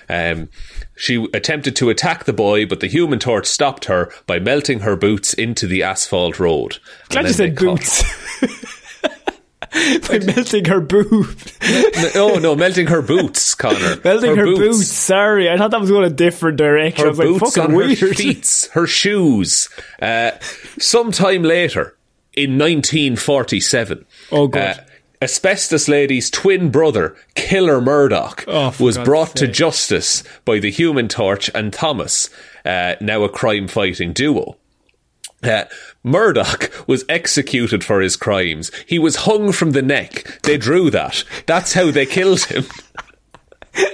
Um, 0.09 0.49
she 0.97 1.29
attempted 1.33 1.77
to 1.77 1.89
attack 1.91 2.25
the 2.25 2.33
boy, 2.33 2.67
but 2.67 2.81
the 2.81 2.89
human 2.89 3.21
torch 3.21 3.47
stopped 3.47 3.85
her 3.85 4.11
by 4.27 4.41
melting 4.41 4.81
her 4.81 4.97
boots 4.97 5.33
into 5.35 5.69
the 5.69 5.85
asphalt 5.85 6.41
road. 6.41 6.79
Glad 7.11 7.27
you 7.29 7.33
said 7.33 7.55
boots. 7.55 8.03
By 10.09 10.19
melting 10.19 10.65
her 10.65 10.81
boot. 10.81 11.53
oh 12.17 12.39
no, 12.43 12.57
melting 12.57 12.89
her 12.89 13.03
boots, 13.03 13.55
Connor. 13.55 14.01
Melting 14.05 14.35
her, 14.37 14.45
boots. 14.45 14.89
Sorry, 14.89 15.49
I 15.49 15.57
thought 15.57 15.71
that 15.71 15.81
was 15.81 15.91
going 15.91 16.05
a 16.11 16.15
different 16.15 16.57
direction. 16.59 17.03
I 17.03 17.05
her 17.05 17.09
was 17.11 17.19
like, 17.19 17.29
boots 17.29 17.55
fucking 17.55 17.71
on 17.71 17.77
weird. 17.77 17.99
her 18.01 18.09
feet, 18.15 18.69
her 18.73 18.87
shoes. 18.89 19.69
Uh, 20.03 20.33
sometime 20.79 21.43
later, 21.45 21.97
in 22.35 22.59
1947, 22.59 24.07
Oh, 24.33 24.49
good. 24.49 24.61
uh, 24.61 24.75
Asbestos 25.23 25.87
Lady's 25.87 26.31
twin 26.31 26.71
brother, 26.71 27.15
Killer 27.35 27.81
Murdock, 27.81 28.45
Oh, 28.49 28.75
was 28.81 28.97
God's 28.97 29.07
brought 29.09 29.37
to 29.37 29.47
justice 29.47 30.25
by 30.45 30.59
the 30.59 30.71
Human 30.71 31.09
Torch 31.09 31.51
and 31.55 31.73
Thomas, 31.73 32.31
uh, 32.65 32.95
now 33.01 33.23
a 33.23 33.29
crime 33.29 33.69
fighting 33.69 34.13
duo. 34.13 34.57
Uh, 35.43 35.65
Murdock 36.03 36.71
was 36.87 37.05
executed 37.09 37.83
for 37.83 38.01
his 38.01 38.15
crimes. 38.17 38.71
He 38.87 38.99
was 38.99 39.17
hung 39.17 39.53
from 39.53 39.71
the 39.71 39.81
neck. 39.83 40.41
They 40.43 40.59
drew 40.59 40.91
that. 40.91 41.25
That's 41.47 41.73
how 41.73 41.91
they 41.91 42.05
killed 42.07 42.43
him. 42.45 42.65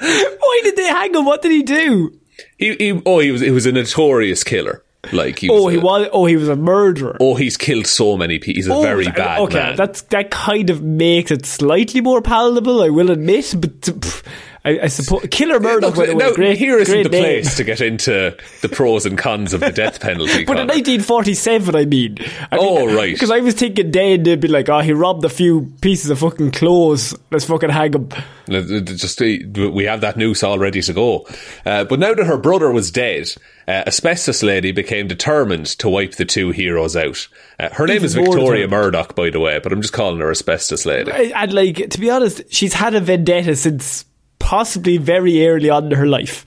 Why 0.00 0.60
did 0.64 0.76
they 0.76 0.86
hang 0.86 1.14
him? 1.14 1.24
What 1.24 1.42
did 1.42 1.52
he 1.52 1.62
do? 1.62 2.18
He, 2.58 2.74
he 2.76 3.02
oh, 3.06 3.18
he 3.20 3.30
was 3.30 3.40
he 3.40 3.50
was 3.50 3.66
a 3.66 3.72
notorious 3.72 4.42
killer. 4.42 4.82
Like 5.12 5.40
he 5.40 5.48
was 5.50 5.60
Oh, 5.64 5.68
he 5.68 5.76
a- 5.78 5.80
was. 5.80 6.08
Oh, 6.12 6.26
he 6.26 6.36
was 6.36 6.48
a 6.48 6.56
murderer. 6.56 7.16
Oh, 7.20 7.34
he's 7.34 7.56
killed 7.56 7.86
so 7.86 8.16
many 8.16 8.38
people. 8.38 8.58
He's 8.58 8.68
a 8.68 8.74
Oh, 8.74 8.82
very 8.82 9.06
bad 9.06 9.40
okay, 9.40 9.54
man. 9.58 9.76
that's 9.76 10.02
that 10.02 10.30
kind 10.30 10.70
of 10.70 10.82
makes 10.82 11.30
it 11.30 11.44
slightly 11.44 12.00
more 12.00 12.22
palatable. 12.22 12.82
I 12.82 12.88
will 12.88 13.10
admit, 13.10 13.54
but 13.58 13.80
pff, 13.80 14.22
I, 14.64 14.80
I 14.82 14.86
suppose 14.86 15.26
Killer 15.30 15.58
Murdock. 15.58 15.96
Look, 15.96 16.06
the 16.06 16.14
way, 16.14 16.18
now, 16.24 16.32
great, 16.34 16.56
here 16.56 16.78
isn't 16.78 17.02
the 17.02 17.08
name. 17.08 17.22
place 17.22 17.56
to 17.56 17.64
get 17.64 17.80
into 17.80 18.36
the 18.60 18.68
pros 18.68 19.04
and 19.06 19.18
cons 19.18 19.52
of 19.54 19.60
the 19.60 19.72
death 19.72 20.00
penalty. 20.00 20.44
But 20.52 20.58
in 20.58 20.66
1947, 20.68 21.74
I 21.74 21.84
mean. 21.84 22.18
I 22.52 22.58
Oh, 22.58 22.86
mean, 22.86 22.94
right. 22.96 23.12
Because 23.12 23.30
I 23.32 23.40
was 23.40 23.54
thinking 23.54 23.90
then 23.90 24.22
they'd 24.22 24.40
be 24.40 24.46
like, 24.48 24.68
oh, 24.68 24.78
he 24.80 24.92
robbed 24.92 25.24
a 25.24 25.28
few 25.28 25.72
pieces 25.80 26.10
of 26.10 26.20
fucking 26.20 26.52
clothes. 26.52 27.12
Let's 27.32 27.44
fucking 27.46 27.70
hang 27.70 27.92
him. 27.92 28.08
Just 28.48 29.20
uh, 29.20 29.24
we 29.70 29.84
have 29.84 30.00
that 30.02 30.16
noose 30.16 30.42
all 30.42 30.58
ready 30.58 30.80
to 30.82 30.92
go. 30.92 31.26
Uh, 31.66 31.84
but 31.84 31.98
now 31.98 32.14
that 32.14 32.24
her 32.26 32.36
brother 32.38 32.70
was 32.70 32.90
dead, 32.90 33.32
uh, 33.66 33.82
Asbestos 33.86 34.42
Lady 34.42 34.70
became 34.72 35.08
determined 35.08 35.66
to 35.78 35.88
wipe 35.88 36.12
the 36.16 36.24
two 36.24 36.50
heroes 36.50 36.94
out. 36.96 37.26
Uh, 37.58 37.68
her 37.72 37.86
name 37.86 38.04
is 38.04 38.14
Victoria. 38.14 38.68
Murdock, 38.68 39.14
by 39.16 39.30
the 39.30 39.40
way, 39.40 39.58
but 39.58 39.72
I'm 39.72 39.80
just 39.80 39.92
calling 39.92 40.20
her 40.20 40.30
Asbestos 40.30 40.86
Lady. 40.86 41.10
And 41.32 41.52
like, 41.52 41.90
to 41.90 41.98
be 42.00 42.10
honest, 42.10 42.42
she's 42.52 42.74
had 42.74 42.94
a 42.94 43.00
vendetta 43.00 43.56
since 43.56 44.04
possibly 44.42 44.98
very 44.98 45.46
early 45.46 45.70
on 45.70 45.86
in 45.86 45.92
her 45.92 46.06
life. 46.06 46.44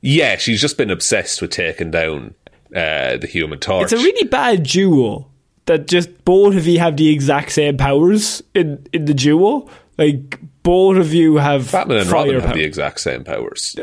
Yeah, 0.00 0.36
she's 0.36 0.60
just 0.60 0.78
been 0.78 0.90
obsessed 0.90 1.42
with 1.42 1.50
taking 1.50 1.90
down 1.90 2.34
uh, 2.74 3.18
the 3.18 3.28
Human 3.30 3.58
Torch. 3.58 3.92
It's 3.92 4.00
a 4.00 4.04
really 4.04 4.26
bad 4.26 4.62
duo 4.62 5.28
that 5.66 5.86
just 5.86 6.24
both 6.24 6.56
of 6.56 6.66
you 6.66 6.78
have 6.78 6.96
the 6.96 7.12
exact 7.12 7.52
same 7.52 7.76
powers 7.76 8.42
in, 8.54 8.86
in 8.92 9.04
the 9.04 9.14
duo. 9.14 9.68
Like, 9.98 10.40
both 10.62 10.96
of 10.96 11.12
you 11.12 11.36
have 11.36 11.70
Batman 11.70 11.98
and 11.98 12.10
Robin 12.10 12.40
have 12.40 12.54
the 12.54 12.64
exact 12.64 13.00
same 13.00 13.22
powers. 13.22 13.76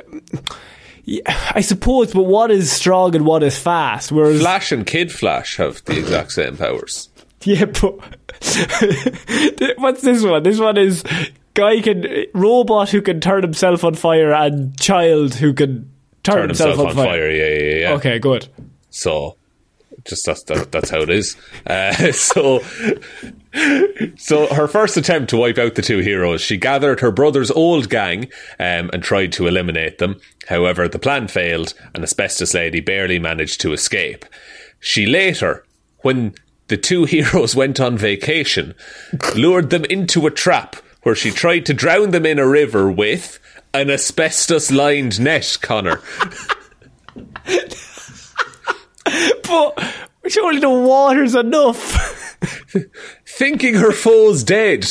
Yeah, 1.03 1.22
I 1.51 1.62
suppose, 1.62 2.12
but 2.12 2.24
what 2.24 2.50
is 2.50 2.72
strong 2.72 3.15
and 3.15 3.25
what 3.25 3.44
is 3.44 3.58
fast. 3.58 4.12
Whereas, 4.12 4.41
Flash 4.41 4.72
and 4.72 4.86
Kid 4.86 5.12
Flash 5.12 5.58
have 5.58 5.84
the 5.86 5.98
exact 5.98 6.32
same 6.32 6.58
powers. 6.58 7.10
yeah, 7.44 7.65
but 7.65 8.00
what's 9.77 10.01
this 10.01 10.24
one? 10.24 10.44
This 10.44 10.60
one 10.60 10.77
is 10.77 11.03
guy 11.58 11.82
can 11.82 12.06
robot 12.36 12.90
who 12.90 13.02
can 13.02 13.20
turn 13.20 13.42
himself 13.42 13.84
on 13.84 13.96
fire 13.96 14.32
and 14.32 14.80
child 14.80 15.34
who 15.34 15.54
can 15.54 15.92
turn, 16.22 16.36
Turn 16.36 16.50
himself 16.50 16.80
on 16.80 16.96
fire. 16.96 17.32
Yeah, 17.32 17.48
yeah, 17.48 17.76
yeah. 17.80 17.94
Okay, 17.94 18.20
good. 18.20 18.48
So, 18.92 19.36
just 20.06 20.26
that's 20.26 20.44
that, 20.44 20.72
that's 20.72 20.92
how 20.92 21.02
it 21.02 21.10
is. 21.10 21.36
Uh, 21.66 21.94
so, 22.12 22.60
so 24.18 24.54
her 24.54 24.68
first 24.68 24.98
attempt 24.98 25.32
to 25.32 25.38
wipe 25.38 25.58
out 25.58 25.74
the 25.74 25.82
two 25.82 25.98
heroes, 26.00 26.42
she 26.42 26.58
gathered 26.58 27.00
her 27.00 27.12
brother's 27.12 27.50
old 27.50 27.90
gang 27.90 28.26
um, 28.60 28.92
and 28.94 29.02
tried 29.02 29.32
to 29.34 29.48
eliminate 29.48 29.98
them. 29.98 30.20
However, 30.48 30.88
the 30.88 31.00
plan 31.00 31.28
failed, 31.28 31.74
and 31.96 32.04
Asbestos 32.04 32.54
Lady 32.54 32.82
barely 32.82 33.18
managed 33.18 33.60
to 33.62 33.74
escape. 33.74 34.26
She 34.80 35.08
later, 35.08 35.66
when 36.02 36.36
the 36.68 36.78
two 36.78 37.06
heroes 37.06 37.56
went 37.56 37.80
on 37.80 37.98
vacation, 37.98 38.76
lured 39.36 39.72
them 39.72 39.86
into 39.86 40.28
a 40.28 40.32
trap 40.32 40.76
where 41.08 41.16
she 41.16 41.32
tried 41.32 41.66
to 41.66 41.74
drown 41.74 42.12
them 42.12 42.26
in 42.26 42.38
a 42.38 42.46
river 42.46 42.92
with 42.92 43.40
an 43.74 43.90
asbestos-lined 43.90 45.22
net. 45.22 45.58
Connor. 45.62 46.02
But 49.42 49.96
surely 50.28 50.60
the 50.60 50.70
water's 50.70 51.34
enough. 51.34 52.36
Thinking 53.26 53.76
her 53.76 53.94
foe's 53.94 54.44
dead, 54.44 54.86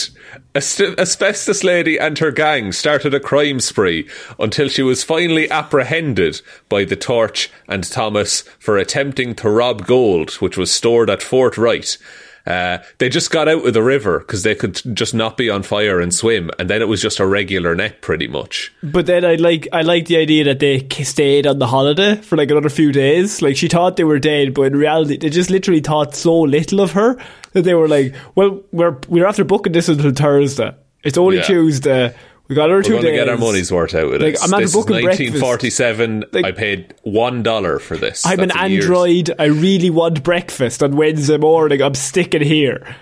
Asbestos 0.54 1.62
Lady 1.62 1.98
and 1.98 2.18
her 2.18 2.32
gang 2.32 2.72
started 2.72 3.12
a 3.12 3.20
crime 3.20 3.60
spree 3.60 4.08
until 4.38 4.68
she 4.68 4.82
was 4.82 5.04
finally 5.04 5.50
apprehended 5.50 6.40
by 6.70 6.86
the 6.86 6.96
Torch 6.96 7.50
and 7.68 7.84
Thomas 7.84 8.40
for 8.58 8.78
attempting 8.78 9.34
to 9.34 9.50
rob 9.50 9.86
gold, 9.86 10.32
which 10.36 10.56
was 10.56 10.70
stored 10.70 11.10
at 11.10 11.22
Fort 11.22 11.58
Wright. 11.58 11.98
Uh, 12.46 12.78
they 12.98 13.08
just 13.08 13.30
got 13.30 13.48
out 13.48 13.66
of 13.66 13.74
the 13.74 13.82
river 13.82 14.20
because 14.20 14.44
they 14.44 14.54
could 14.54 14.80
just 14.94 15.14
not 15.14 15.36
be 15.36 15.50
on 15.50 15.62
fire 15.62 16.00
and 16.00 16.14
swim, 16.14 16.50
and 16.58 16.70
then 16.70 16.80
it 16.80 16.88
was 16.88 17.02
just 17.02 17.18
a 17.18 17.26
regular 17.26 17.74
net, 17.74 18.00
pretty 18.02 18.28
much. 18.28 18.72
But 18.82 19.06
then 19.06 19.24
I 19.24 19.34
like 19.34 19.66
I 19.72 19.82
like 19.82 20.06
the 20.06 20.16
idea 20.16 20.44
that 20.44 20.60
they 20.60 20.86
stayed 21.02 21.46
on 21.46 21.58
the 21.58 21.66
holiday 21.66 22.16
for 22.16 22.36
like 22.36 22.50
another 22.50 22.68
few 22.68 22.92
days. 22.92 23.42
Like 23.42 23.56
she 23.56 23.68
thought 23.68 23.96
they 23.96 24.04
were 24.04 24.20
dead, 24.20 24.54
but 24.54 24.62
in 24.62 24.76
reality, 24.76 25.16
they 25.16 25.28
just 25.30 25.50
literally 25.50 25.80
thought 25.80 26.14
so 26.14 26.40
little 26.40 26.80
of 26.80 26.92
her 26.92 27.16
that 27.52 27.62
they 27.62 27.74
were 27.74 27.88
like, 27.88 28.14
"Well, 28.36 28.62
we're 28.70 28.96
we're 29.08 29.26
after 29.26 29.44
booking 29.44 29.72
this 29.72 29.88
until 29.88 30.12
Thursday. 30.12 30.72
It's 31.02 31.18
only 31.18 31.36
Yeah. 31.36 31.42
Tuesday. 31.42 32.14
We 32.48 32.54
got 32.54 32.70
our 32.70 32.76
We're 32.76 32.82
two 32.82 32.92
going 32.92 33.04
to 33.06 33.12
get 33.12 33.28
our 33.28 33.36
money's 33.36 33.72
worth 33.72 33.94
out 33.94 34.04
of 34.04 34.20
Like, 34.20 34.34
this. 34.34 34.42
I'm 34.42 34.54
after 34.54 34.64
this 34.66 34.70
is 34.74 34.76
booking 34.84 35.02
breakfast. 35.02 35.42
1947. 35.42 36.24
Like- 36.32 36.44
I 36.44 36.52
paid 36.52 36.94
one 37.02 37.42
dollar 37.42 37.78
for 37.80 37.96
this. 37.96 38.24
I'm 38.24 38.38
That's 38.38 38.54
an 38.54 38.58
a 38.64 38.68
year's- 38.68 38.84
android. 38.84 39.30
I 39.38 39.44
really 39.46 39.90
want 39.90 40.22
breakfast 40.22 40.82
on 40.82 40.94
Wednesday 40.96 41.38
morning. 41.38 41.82
I'm 41.82 41.94
sticking 41.94 42.42
here. 42.42 42.96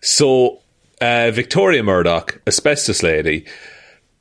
So, 0.00 0.60
uh, 1.00 1.30
Victoria 1.32 1.82
Murdock, 1.82 2.40
asbestos 2.46 3.02
lady, 3.02 3.44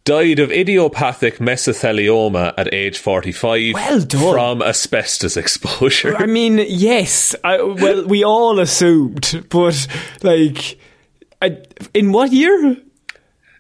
died 0.04 0.40
of 0.40 0.52
idiopathic 0.52 1.38
mesothelioma 1.40 2.54
at 2.58 2.74
age 2.74 2.98
45 2.98 3.74
Well 3.74 4.00
done. 4.02 4.34
from 4.34 4.62
asbestos 4.62 5.38
exposure. 5.38 6.16
I 6.18 6.26
mean, 6.26 6.58
yes. 6.68 7.36
I, 7.44 7.62
well, 7.62 8.06
we 8.06 8.24
all 8.24 8.60
assumed, 8.60 9.46
but 9.50 9.88
like, 10.24 10.78
I, 11.42 11.58
in 11.94 12.12
what 12.12 12.32
year? 12.34 12.78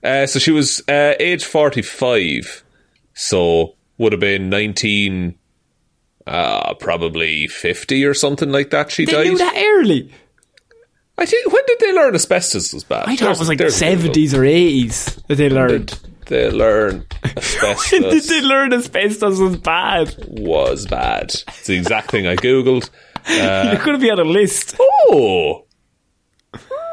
Uh, 0.07 0.25
so 0.25 0.39
she 0.39 0.51
was 0.51 0.81
uh, 0.87 1.13
age 1.19 1.43
45, 1.45 2.63
so 3.13 3.75
would 3.97 4.13
have 4.13 4.21
been 4.21 4.49
19, 4.49 5.35
uh, 6.25 6.73
probably 6.75 7.47
50 7.47 8.05
or 8.05 8.13
something 8.13 8.51
like 8.51 8.69
that 8.69 8.91
she 8.91 9.05
They 9.05 9.11
died. 9.11 9.27
knew 9.27 9.37
that 9.37 9.55
early. 9.57 10.11
I 11.17 11.25
think, 11.25 11.51
when 11.51 11.63
did 11.65 11.79
they 11.79 11.93
learn 11.93 12.13
asbestos 12.15 12.73
was 12.73 12.83
bad? 12.83 13.05
I 13.07 13.15
thought 13.15 13.35
it 13.35 13.39
was 13.39 13.49
like 13.49 13.57
the 13.57 13.63
There's- 13.65 13.79
there's 13.79 13.91
a 13.93 13.95
Google. 13.95 14.01
seventies 14.03 14.33
or 14.33 14.45
eighties 14.45 15.05
that 15.27 15.35
they 15.35 15.49
learned. 15.49 15.99
They 16.27 16.51
learn 16.51 17.05
Did 17.23 17.37
asbestos 17.37 18.27
they 18.27 18.41
learn 18.41 18.73
asbestos 18.73 19.39
was 19.39 19.57
bad? 19.57 20.15
was 20.27 20.85
bad. 20.85 21.25
It's 21.47 21.65
the 21.67 21.75
exact 21.75 22.11
thing 22.11 22.27
I 22.27 22.35
googled. 22.35 22.89
You're 23.29 23.83
going 23.83 23.93
to 23.93 23.97
be 23.97 24.11
on 24.11 24.19
a 24.19 24.23
list. 24.25 24.75
Oh, 24.79 25.65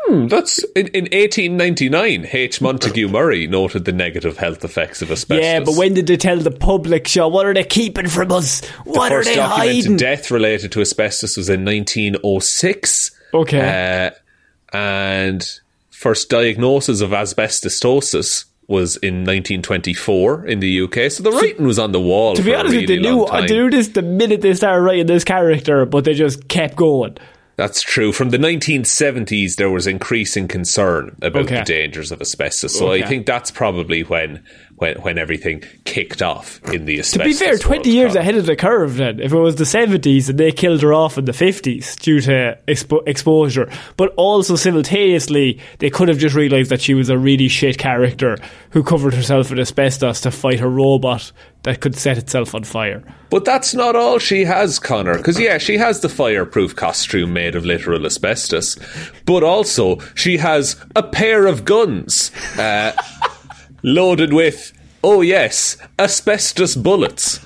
Hmm, 0.06 0.26
that's 0.28 0.62
in, 0.76 0.88
in 0.88 1.04
1899. 1.04 2.28
H. 2.30 2.61
Montague 2.61 3.08
Murray 3.08 3.46
noted 3.46 3.84
the 3.87 3.92
negative 3.92 4.37
health 4.37 4.62
effects 4.64 5.00
of 5.00 5.11
asbestos. 5.11 5.44
Yeah, 5.44 5.61
but 5.61 5.76
when 5.76 5.94
did 5.94 6.06
they 6.06 6.16
tell 6.18 6.38
the 6.38 6.50
public, 6.50 7.08
Shaw? 7.08 7.28
What 7.28 7.46
are 7.46 7.54
they 7.54 7.64
keeping 7.64 8.08
from 8.08 8.30
us? 8.32 8.61
the 8.61 8.66
What 8.84 9.12
are 9.12 9.23
first 9.23 9.34
they 9.34 9.40
hiding? 9.40 9.96
death 9.96 10.30
related 10.30 10.73
to 10.73 10.80
asbestos 10.82 11.37
was 11.38 11.49
in 11.49 11.64
1906. 11.64 13.11
Okay. 13.32 14.11
Uh, 14.12 14.76
and 14.76 15.61
first 15.90 16.28
diagnosis 16.28 17.00
of 17.00 17.11
asbestosis 17.11 18.44
was 18.66 18.96
in 18.96 19.25
1924 19.25 20.46
in 20.46 20.61
the 20.61 20.80
UK. 20.82 21.11
So 21.11 21.23
the 21.23 21.30
writing 21.32 21.66
was 21.66 21.78
on 21.78 21.92
the 21.92 22.00
wall. 22.00 22.34
to 22.34 22.42
be 22.42 22.54
honest, 22.54 22.75
with 22.75 22.82
you, 22.82 22.88
really 22.88 23.02
they 23.02 23.11
knew, 23.11 23.26
time. 23.26 23.46
knew 23.46 23.70
this 23.70 23.88
the 23.88 24.02
minute 24.02 24.40
they 24.40 24.54
started 24.54 24.80
writing 24.82 25.06
this 25.06 25.25
character, 25.25 25.84
but 25.87 26.04
they 26.04 26.14
just 26.14 26.49
kept 26.49 26.76
going. 26.76 27.16
That's 27.56 27.82
true. 27.82 28.12
From 28.12 28.30
the 28.30 28.38
1970s, 28.38 29.56
there 29.56 29.70
was 29.70 29.87
increasing 29.87 30.49
concern 30.49 31.14
about 31.23 31.42
Okay. 31.44 31.58
the 31.58 31.64
dangers 31.64 32.11
of 32.11 32.20
asbestos. 32.20 32.76
So 32.76 32.88
Okay. 32.90 33.04
I 33.04 33.06
think 33.06 33.26
that's 33.26 33.50
probably 33.50 34.02
when, 34.02 34.42
when 34.76 34.96
when 35.02 35.18
everything 35.18 35.62
kicked 35.84 36.20
off 36.20 36.61
in 36.73 36.84
the 36.84 36.99
asbestos. 36.99 37.12
To 37.23 37.25
be 37.25 37.32
fair, 37.50 37.56
20 37.58 37.76
world, 37.78 37.87
years 37.87 38.14
ahead 38.16 38.34
of 38.34 38.46
the 38.46 38.56
curve 38.56 38.96
then. 38.96 39.20
If 39.20 39.32
it 39.32 39.38
was 39.38 39.54
the 39.56 39.64
70s 39.64 40.28
and 40.28 40.38
they 40.38 40.50
killed 40.50 40.82
her 40.82 40.92
off 40.92 41.16
in 41.16 41.26
the 41.26 41.32
50s 41.32 41.96
due 42.00 42.20
to 42.23 42.58
expo- 42.66 43.06
exposure. 43.06 43.70
But 43.96 44.12
also 44.16 44.56
simultaneously, 44.56 45.61
they 45.78 45.90
could 45.90 46.08
have 46.08 46.18
just 46.18 46.34
realised 46.34 46.70
that 46.70 46.80
she 46.80 46.94
was 46.94 47.08
a 47.08 47.16
really 47.18 47.49
shit 47.49 47.78
character 47.78 48.37
who 48.70 48.82
covered 48.82 49.14
herself 49.14 49.52
in 49.52 49.61
asbestos 49.61 50.20
to 50.23 50.30
fight 50.32 50.61
a 50.61 50.68
robot 50.68 51.30
that 51.64 51.80
could 51.80 51.97
set 51.97 52.16
itself 52.18 52.54
on 52.54 52.62
fire. 52.64 53.02
But 53.30 53.44
that's 53.44 53.75
not 53.75 53.97
all 53.97 54.18
she 54.18 54.44
has, 54.44 54.78
Connor. 54.78 55.16
Because, 55.16 55.38
yeah, 55.40 55.59
she 55.59 55.76
has 55.78 56.00
the 56.00 56.09
fireproof 56.09 56.76
costume 56.76 57.33
made 57.33 57.56
of 57.56 57.64
literal 57.66 58.06
asbestos. 58.06 58.78
But 59.26 59.42
also, 59.42 59.99
she 60.14 60.37
has 60.38 60.76
a 60.94 61.02
pair 61.02 61.47
of 61.47 61.64
guns 61.64 62.30
uh, 62.59 62.92
loaded 63.83 64.33
with, 64.33 64.73
oh, 65.02 65.21
yes, 65.21 65.76
asbestos 65.99 66.76
bullets. 66.76 67.40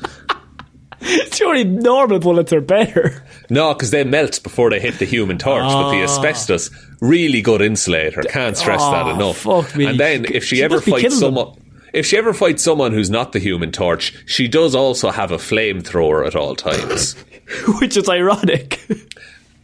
Surely 1.32 1.62
normal 1.64 2.18
bullets 2.18 2.52
are 2.52 2.60
better. 2.60 3.22
No, 3.50 3.72
because 3.72 3.92
they 3.92 4.02
melt 4.04 4.42
before 4.42 4.68
they 4.70 4.80
hit 4.80 4.98
the 4.98 5.04
human 5.04 5.38
torch. 5.38 5.62
But 5.62 5.90
the 5.92 6.02
asbestos, 6.02 6.70
really 7.00 7.40
good 7.40 7.62
insulator. 7.62 8.22
Can't 8.22 8.56
stress 8.56 8.82
that 8.82 9.06
Oh, 9.06 9.10
enough. 9.14 9.37
fuck 9.38 9.76
me. 9.76 9.87
And 9.87 9.98
then 10.00 10.25
if 10.25 10.44
she, 10.44 10.56
She 10.56 10.62
ever 10.64 10.80
fights 10.80 11.18
someone. 11.20 11.52
them. 11.54 11.64
If 11.92 12.07
she 12.07 12.16
ever 12.16 12.33
fights 12.35 12.62
someone 12.62 12.92
who's 12.92 13.11
not 13.11 13.33
the 13.33 13.38
human 13.38 13.73
torch, 13.73 14.14
she 14.26 14.49
does 14.49 14.75
also 14.75 15.11
have 15.11 15.30
a 15.30 15.37
flamethrower 15.38 16.26
at 16.26 16.37
all 16.37 16.54
times. 16.54 17.14
Which 17.80 17.97
is 17.97 18.09
ironic. 18.09 18.80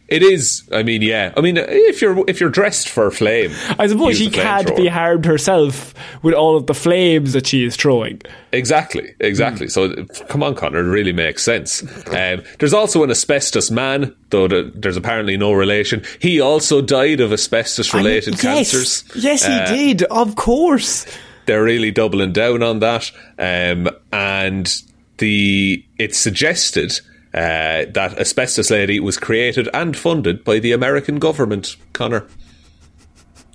It 0.07 0.21
is. 0.21 0.61
I 0.71 0.83
mean, 0.83 1.01
yeah. 1.01 1.33
I 1.35 1.41
mean, 1.41 1.57
if 1.57 1.99
you're 1.99 2.23
if 2.29 2.39
you're 2.39 2.51
dressed 2.51 2.89
for 2.89 3.09
flame, 3.09 3.51
I 3.79 3.87
suppose 3.87 4.17
she 4.17 4.29
can't 4.29 4.75
be 4.75 4.87
harmed 4.87 5.25
herself 5.25 5.95
with 6.21 6.35
all 6.35 6.55
of 6.57 6.67
the 6.67 6.75
flames 6.75 7.33
that 7.33 7.47
she 7.47 7.65
is 7.65 7.75
throwing. 7.75 8.21
Exactly, 8.51 9.15
exactly. 9.19 9.67
So, 9.67 10.05
come 10.29 10.43
on, 10.43 10.53
Connor, 10.53 10.79
it 10.79 10.91
really 10.91 11.11
makes 11.11 11.41
sense. 11.41 11.81
Um, 12.07 12.43
there's 12.59 12.73
also 12.73 13.03
an 13.03 13.09
asbestos 13.09 13.71
man, 13.71 14.15
though 14.29 14.47
the, 14.47 14.71
there's 14.75 14.95
apparently 14.95 15.37
no 15.37 15.53
relation. 15.53 16.03
He 16.19 16.39
also 16.39 16.81
died 16.83 17.19
of 17.19 17.33
asbestos-related 17.33 18.37
cancers. 18.37 19.03
Yes, 19.15 19.23
yes, 19.23 19.45
he 19.45 19.53
Uh, 19.53 19.65
did. 19.75 20.03
Of 20.03 20.35
course. 20.35 21.07
They're 21.45 21.63
really 21.63 21.91
doubling 21.91 22.33
down 22.33 22.63
on 22.63 22.79
that. 22.79 23.11
Um, 23.37 23.89
and 24.11 24.81
the 25.17 25.83
it's 25.97 26.17
suggested 26.17 26.99
uh, 27.33 27.85
that 27.93 28.17
Asbestos 28.19 28.69
Lady 28.69 28.99
was 28.99 29.17
created 29.17 29.67
and 29.73 29.95
funded 29.95 30.43
by 30.43 30.59
the 30.59 30.71
American 30.71 31.19
government, 31.19 31.75
Connor. 31.93 32.27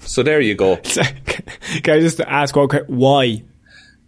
So 0.00 0.22
there 0.22 0.40
you 0.40 0.54
go. 0.54 0.76
Can 0.82 1.94
I 1.94 2.00
just 2.00 2.20
ask 2.20 2.56
one 2.56 2.68
quick? 2.68 2.84
Why? 2.88 3.42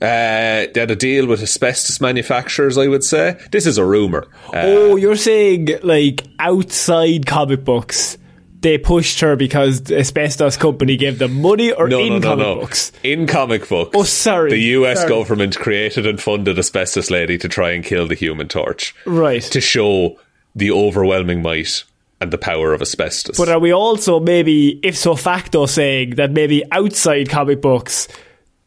Uh, 0.00 0.66
they 0.74 0.80
had 0.80 0.90
a 0.90 0.96
deal 0.96 1.26
with 1.26 1.40
asbestos 1.42 2.00
manufacturers, 2.00 2.76
I 2.76 2.88
would 2.88 3.04
say. 3.04 3.38
This 3.52 3.66
is 3.66 3.78
a 3.78 3.84
rumour. 3.84 4.26
Uh, 4.48 4.62
oh, 4.64 4.96
you're 4.96 5.14
saying 5.14 5.68
like 5.84 6.26
outside 6.40 7.24
comic 7.24 7.64
books, 7.64 8.18
they 8.62 8.78
pushed 8.78 9.21
her 9.21 9.37
because 9.37 9.83
the 9.83 9.99
asbestos 9.99 10.57
company 10.57 10.97
gave 10.97 11.19
them 11.19 11.40
money, 11.40 11.73
or 11.73 11.88
no, 11.88 12.00
in 12.00 12.09
no, 12.09 12.19
no, 12.19 12.28
comic 12.28 12.47
no. 12.47 12.54
books? 12.57 12.92
In 13.02 13.26
comic 13.26 13.69
books. 13.69 13.90
Oh, 13.95 14.04
sorry. 14.04 14.50
The 14.50 14.61
US 14.61 14.99
Sorry. 14.99 15.09
government 15.09 15.59
created 15.59 16.07
and 16.07 16.21
funded 16.21 16.59
Asbestos 16.59 17.11
Lady 17.11 17.37
to 17.38 17.49
try 17.49 17.73
and 17.73 17.85
kill 17.85 18.07
the 18.07 18.14
human 18.14 18.49
torch. 18.49 18.95
Right. 19.04 19.42
To 19.42 19.61
show 19.61 20.19
the 20.54 20.71
overwhelming 20.71 21.42
might 21.42 21.85
and 22.21 22.31
the 22.31 22.38
power 22.38 22.73
of 22.73 22.81
asbestos. 22.81 23.37
But 23.37 23.48
are 23.48 23.59
we 23.59 23.72
also 23.72 24.20
maybe 24.20 24.79
if 24.85 24.96
so 24.96 25.16
facto 25.16 25.66
saying 25.66 26.16
that 26.16 26.31
maybe 26.31 26.62
outside 26.70 27.29
comic 27.29 27.61
books, 27.61 28.07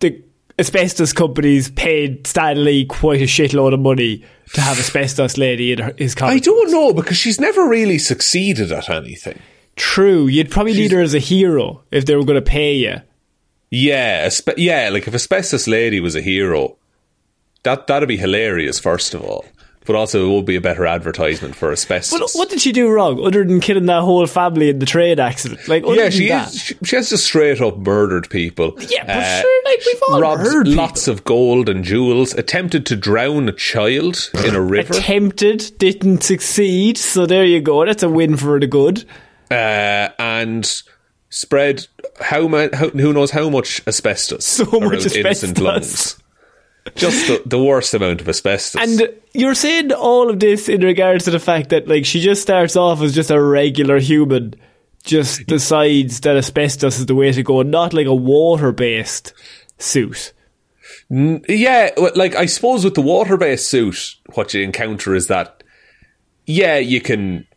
the 0.01 0.21
asbestos 0.59 1.13
companies 1.13 1.71
paid 1.71 2.27
Stan 2.27 2.63
Lee 2.65 2.85
quite 2.85 3.21
a 3.21 3.25
shitload 3.25 3.73
of 3.73 3.79
money 3.79 4.25
to 4.53 4.61
have 4.61 4.77
asbestos 4.77 5.37
lady 5.37 5.71
in 5.71 5.79
her, 5.79 5.93
his 5.97 6.15
comic? 6.15 6.35
I 6.35 6.39
don't 6.39 6.71
know 6.71 6.91
because 6.91 7.17
she's 7.17 7.39
never 7.39 7.67
really 7.67 7.97
succeeded 7.97 8.73
at 8.73 8.89
anything. 8.89 9.39
True, 9.75 10.27
you'd 10.27 10.51
probably 10.51 10.73
need 10.73 10.91
her 10.91 11.01
as 11.01 11.13
a 11.13 11.19
hero 11.19 11.83
if 11.91 12.05
they 12.05 12.15
were 12.15 12.23
going 12.23 12.35
to 12.35 12.41
pay 12.41 12.75
you. 12.75 12.95
Yeah, 13.71 14.25
aspe- 14.27 14.53
yeah. 14.57 14.89
Like 14.89 15.07
if 15.07 15.13
Asbestos 15.13 15.67
Lady 15.67 15.99
was 15.99 16.15
a 16.15 16.21
hero, 16.21 16.77
that 17.63 17.87
that'd 17.87 18.07
be 18.07 18.15
hilarious. 18.17 18.79
First 18.79 19.13
of 19.13 19.21
all, 19.23 19.43
but 19.85 19.95
also 19.95 20.25
it 20.29 20.33
would 20.33 20.45
be 20.45 20.55
a 20.55 20.61
better 20.61 20.85
advertisement 20.85 21.55
for 21.55 21.71
asbestos. 21.73 22.17
But 22.19 22.31
what 22.39 22.49
did 22.49 22.61
she 22.61 22.71
do 22.71 22.89
wrong 22.89 23.19
other 23.25 23.43
than 23.43 23.59
killing 23.59 23.85
that 23.87 24.01
whole 24.01 24.25
family 24.27 24.69
in 24.69 24.79
the 24.79 24.85
train 24.85 25.19
accident? 25.19 25.67
Like, 25.67 25.83
other 25.83 25.95
yeah, 25.95 26.09
she 26.09 26.29
is. 26.29 26.59
She, 26.61 26.75
she 26.83 26.95
has 26.95 27.09
just 27.09 27.25
straight 27.25 27.59
up 27.59 27.77
murdered 27.77 28.29
people. 28.29 28.75
Uh, 28.77 28.85
Yeah, 28.89 29.05
but 29.05 29.41
sure, 29.41 29.61
like, 29.65 29.79
we've 29.85 30.01
all 30.07 30.21
robbed 30.21 30.41
heard 30.41 30.67
lots 30.69 31.07
of 31.09 31.23
gold 31.25 31.67
and 31.67 31.83
jewels. 31.83 32.33
Attempted 32.33 32.85
to 32.87 32.95
drown 32.95 33.49
a 33.49 33.51
child 33.51 34.31
in 34.45 34.55
a 34.55 34.61
river. 34.61 34.93
attempted, 34.93 35.71
didn't 35.79 36.23
succeed. 36.23 36.97
So 36.97 37.25
there 37.25 37.43
you 37.45 37.59
go. 37.61 37.85
That's 37.85 38.03
a 38.03 38.09
win 38.09 38.37
for 38.37 38.59
the 38.59 38.67
good. 38.67 39.03
Uh, 39.51 40.09
and 40.19 40.81
spread 41.29 41.87
how, 42.21 42.47
ma- 42.47 42.67
how 42.73 42.89
who 42.89 43.13
knows 43.13 43.31
how 43.31 43.49
much 43.49 43.81
asbestos 43.87 44.45
So 44.45 44.65
much 44.65 45.05
innocent 45.15 45.25
asbestos. 45.25 45.59
lungs. 45.59 46.17
Just 46.95 47.27
the, 47.27 47.41
the 47.45 47.61
worst 47.61 47.93
amount 47.95 48.21
of 48.21 48.29
asbestos. 48.29 48.79
And 48.81 49.09
you're 49.33 49.55
saying 49.55 49.91
all 49.91 50.29
of 50.29 50.39
this 50.39 50.69
in 50.69 50.81
regards 50.81 51.25
to 51.25 51.31
the 51.31 51.39
fact 51.39 51.69
that 51.69 51.87
like 51.87 52.05
she 52.05 52.21
just 52.21 52.41
starts 52.43 52.75
off 52.75 53.01
as 53.01 53.15
just 53.15 53.31
a 53.31 53.41
regular 53.41 53.99
human, 53.99 54.53
just 55.03 55.47
decides 55.47 56.19
that 56.21 56.37
asbestos 56.37 56.99
is 56.99 57.07
the 57.07 57.15
way 57.15 57.31
to 57.31 57.41
go, 57.43 57.63
not 57.63 57.93
like 57.93 58.05
a 58.07 58.13
water 58.15 58.71
based 58.71 59.33
suit. 59.79 60.31
yeah, 61.09 61.89
like 62.15 62.35
I 62.35 62.45
suppose 62.45 62.83
with 62.85 62.95
the 62.95 63.01
water-based 63.01 63.69
suit, 63.69 64.15
what 64.33 64.53
you 64.53 64.61
encounter 64.63 65.15
is 65.15 65.27
that 65.27 65.63
yeah, 66.45 66.77
you 66.77 67.01
can 67.01 67.47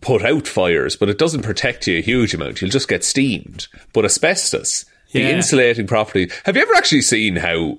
put 0.00 0.22
out 0.24 0.46
fires, 0.46 0.96
but 0.96 1.08
it 1.08 1.18
doesn't 1.18 1.42
protect 1.42 1.86
you 1.86 1.98
a 1.98 2.02
huge 2.02 2.34
amount. 2.34 2.60
You'll 2.60 2.70
just 2.70 2.88
get 2.88 3.04
steamed. 3.04 3.68
But 3.92 4.04
asbestos, 4.04 4.84
the 5.12 5.30
insulating 5.30 5.86
property. 5.86 6.30
Have 6.44 6.56
you 6.56 6.62
ever 6.62 6.74
actually 6.74 7.02
seen 7.02 7.36
how 7.36 7.78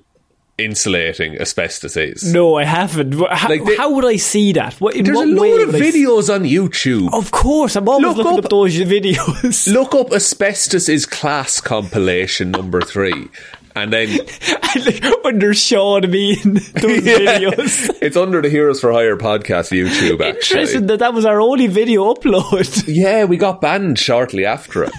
insulating 0.58 1.36
asbestos 1.40 1.96
is? 1.96 2.32
No, 2.32 2.56
I 2.56 2.64
haven't. 2.64 3.12
How, 3.30 3.48
Like 3.48 3.64
they- 3.64 3.76
how 3.76 3.92
would 3.94 4.04
I 4.04 4.16
see 4.16 4.52
that? 4.52 4.74
What, 4.74 4.94
in 4.96 5.04
There's 5.04 5.16
what 5.16 5.28
a 5.28 5.30
load 5.30 5.60
of 5.68 5.74
videos 5.74 6.34
on 6.34 6.42
YouTube. 6.44 7.12
Of 7.12 7.30
course, 7.30 7.76
I'm 7.76 7.88
always 7.88 8.06
Look 8.06 8.16
looking 8.18 8.38
up- 8.38 8.44
up 8.46 8.50
those 8.50 8.74
videos. 8.76 9.72
Look 9.72 9.94
up 9.94 10.12
asbestos 10.12 10.88
is 10.88 11.06
class 11.06 11.60
compilation 11.60 12.50
number 12.50 12.80
three, 12.80 13.28
and 13.74 13.92
then 13.92 14.08
like, 14.86 15.04
under 15.24 15.52
Sean 15.52 16.10
Meehan 16.10 16.54
those 16.54 17.00
videos. 17.02 17.98
it's 18.00 18.16
under 18.16 18.40
the 18.40 18.48
Heroes 18.48 18.80
for 18.80 18.92
Hire 18.92 19.16
podcast 19.16 19.70
YouTube. 19.72 20.20
Interesting 20.24 20.58
Actually, 20.60 20.86
that 20.86 20.98
that 21.00 21.12
was 21.14 21.26
our 21.26 21.40
only 21.40 21.66
video 21.66 22.14
upload. 22.14 22.84
yeah, 22.86 23.24
we 23.24 23.36
got 23.36 23.60
banned 23.60 23.98
shortly 23.98 24.46
after 24.46 24.84
it, 24.84 24.92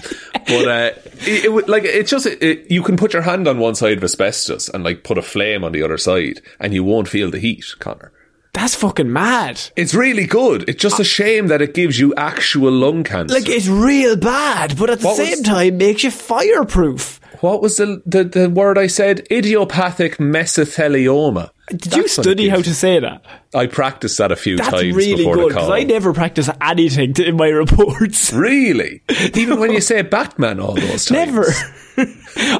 but 0.48 0.68
uh, 0.68 0.90
it, 1.20 1.44
it 1.44 1.68
like 1.68 1.84
it's 1.84 2.10
just 2.10 2.26
it, 2.26 2.70
you 2.70 2.82
can 2.82 2.96
put 2.96 3.12
your 3.12 3.22
hand 3.22 3.46
on 3.46 3.58
one 3.58 3.74
side 3.74 3.98
of 3.98 4.04
asbestos 4.04 4.68
and 4.68 4.82
like 4.82 5.04
put 5.04 5.18
a 5.18 5.22
flame 5.22 5.62
on 5.64 5.72
the 5.72 5.82
other 5.82 5.98
side, 5.98 6.40
and 6.58 6.74
you 6.74 6.82
won't 6.82 7.08
feel 7.08 7.30
the 7.30 7.38
heat, 7.38 7.64
Connor. 7.78 8.10
That's 8.54 8.74
fucking 8.74 9.12
mad. 9.12 9.60
It's 9.76 9.94
really 9.94 10.26
good. 10.26 10.68
It's 10.68 10.80
just 10.82 10.98
a 10.98 11.04
shame 11.04 11.46
that 11.48 11.62
it 11.62 11.74
gives 11.74 12.00
you 12.00 12.14
actual 12.16 12.72
lung 12.72 13.04
cancer. 13.04 13.34
Like 13.34 13.48
it's 13.48 13.68
real 13.68 14.16
bad, 14.16 14.76
but 14.76 14.90
at 14.90 15.00
the 15.00 15.06
What 15.06 15.18
was- 15.18 15.28
same 15.28 15.44
time 15.44 15.76
makes 15.76 16.02
you 16.02 16.10
fireproof. 16.10 17.20
What 17.40 17.62
was 17.62 17.76
the, 17.76 18.02
the 18.06 18.24
the 18.24 18.50
word 18.50 18.78
I 18.78 18.86
said? 18.86 19.26
Idiopathic 19.30 20.16
mesothelioma. 20.18 21.50
Did 21.68 21.80
That's 21.82 21.96
you 21.96 22.08
study 22.08 22.48
how 22.48 22.62
to 22.62 22.74
say 22.74 22.98
that? 22.98 23.22
I 23.54 23.66
practiced 23.66 24.16
that 24.18 24.32
a 24.32 24.36
few 24.36 24.56
That's 24.56 24.70
times 24.70 24.96
really 24.96 25.16
before 25.16 25.36
good 25.36 25.50
the 25.50 25.54
call. 25.54 25.72
I 25.72 25.82
never 25.82 26.14
practice 26.14 26.48
anything 26.62 27.12
to, 27.14 27.26
in 27.26 27.36
my 27.36 27.48
reports. 27.48 28.32
Really? 28.38 29.02
Even 29.34 29.58
when 29.60 29.72
you 29.72 29.80
say 29.82 30.02
Batman 30.02 30.60
all 30.60 30.74
those 30.74 31.04
times? 31.04 31.10
Never. 31.10 31.46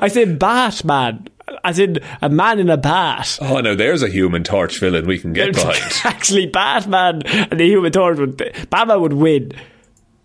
I 0.02 0.08
say 0.08 0.24
Batman, 0.26 1.28
as 1.64 1.78
in 1.78 1.98
a 2.20 2.28
man 2.28 2.58
in 2.58 2.68
a 2.68 2.76
bat. 2.76 3.38
Oh, 3.40 3.60
no, 3.60 3.74
there's 3.74 4.02
a 4.02 4.08
human 4.08 4.44
torch 4.44 4.78
villain 4.80 5.06
we 5.06 5.18
can 5.18 5.32
get 5.32 5.54
behind. 5.54 5.80
Actually, 6.04 6.46
Batman 6.46 7.22
and 7.22 7.58
the 7.58 7.66
Human 7.66 7.92
Torch 7.92 8.18
would 8.18 8.36
Batman 8.70 9.00
would 9.00 9.12
win. 9.14 9.52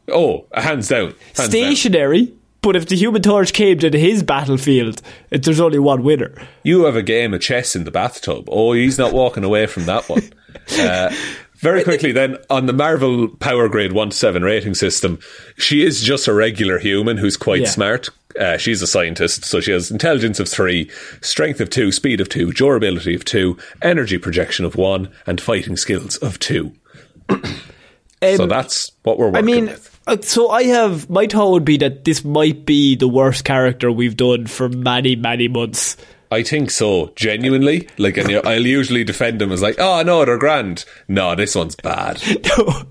Oh, 0.10 0.46
hands 0.54 0.89
down. 0.89 1.13
Hands 1.36 1.50
down. 1.50 2.38
But 2.63 2.76
if 2.78 2.88
the 2.88 2.95
Human 2.95 3.21
Torch 3.21 3.52
came 3.54 3.78
to 3.80 3.89
his 3.99 4.23
battlefield, 4.23 5.02
it, 5.30 5.43
there's 5.43 5.60
only 5.60 5.80
one 5.80 6.02
winner. 6.02 6.34
You 6.63 6.86
have 6.86 6.95
a 6.95 7.04
game 7.04 7.34
of 7.34 7.41
chess 7.41 7.76
in 7.76 7.84
the 7.84 7.91
bathtub. 7.91 8.45
Oh, 8.49 8.71
he's 8.71 8.97
not 8.97 9.12
walking 9.13 9.43
away 9.43 9.67
from 9.67 9.86
that 9.86 10.10
one. 10.10 10.23
Uh, 10.80 11.13
very 11.56 11.84
quickly, 11.84 12.12
then, 12.13 12.38
on 12.49 12.67
the 12.67 12.73
Marvel 12.73 13.28
Power 13.28 13.67
Grade 13.67 13.91
1 13.91 14.12
to 14.12 14.15
7 14.15 14.43
rating 14.43 14.76
system, 14.76 15.17
she 15.58 15.84
is 15.84 16.02
just 16.02 16.28
a 16.28 16.34
regular 16.34 16.78
human 16.78 17.17
who's 17.17 17.36
quite 17.36 17.62
Yeah. 17.63 17.67
smart. 17.69 18.10
Uh, 18.39 18.56
she's 18.58 18.82
a 18.82 18.88
scientist, 18.88 19.43
so 19.43 19.60
she 19.60 19.71
has 19.71 19.89
intelligence 19.91 20.39
of 20.39 20.47
3, 20.47 20.89
strength 21.21 21.60
of 21.60 21.69
2, 21.71 21.91
speed 21.91 22.21
of 22.21 22.30
2, 22.30 22.54
durability 22.54 23.13
of 23.15 23.26
2, 23.26 23.58
energy 23.82 24.17
projection 24.19 24.63
of 24.63 24.76
1, 24.76 25.10
and 25.26 25.41
fighting 25.41 25.76
skills 25.76 26.15
of 26.17 26.38
2. 26.39 26.71
so 27.30 28.43
Um, 28.43 28.47
that's 28.49 28.91
what 29.02 29.17
we're 29.17 29.26
working 29.30 29.38
I 29.38 29.41
mean, 29.41 29.65
with. 29.65 29.93
Uh, 30.08 30.18
so 30.22 30.50
I 30.50 30.63
have 30.63 31.10
my 31.10 31.28
thought 31.28 31.52
would 31.52 31.66
be 31.66 31.78
that 31.78 32.04
this 32.06 32.24
might 32.24 32.66
be 32.66 32.96
the 32.96 33.08
worst 33.08 33.46
character 33.46 33.92
we've 33.92 34.18
done 34.18 34.48
for 34.48 34.70
many, 34.70 35.16
many 35.16 35.48
months. 35.48 35.98
I 36.34 36.41
think 36.41 36.72
so, 36.72 37.13
genuinely. 37.15 37.88
Like, 38.00 38.17
and 38.17 38.32
I'll 38.46 38.65
usually 38.65 39.04
defend 39.04 39.39
them 39.39 39.52
as 39.52 39.62
like, 39.62 39.76
oh 39.78 40.02
no, 40.02 40.26
they're 40.26 40.39
grand. 40.39 40.84
No, 41.08 41.36
this 41.36 41.54
one's 41.54 41.76
bad. 41.76 42.22
no, 42.58 42.84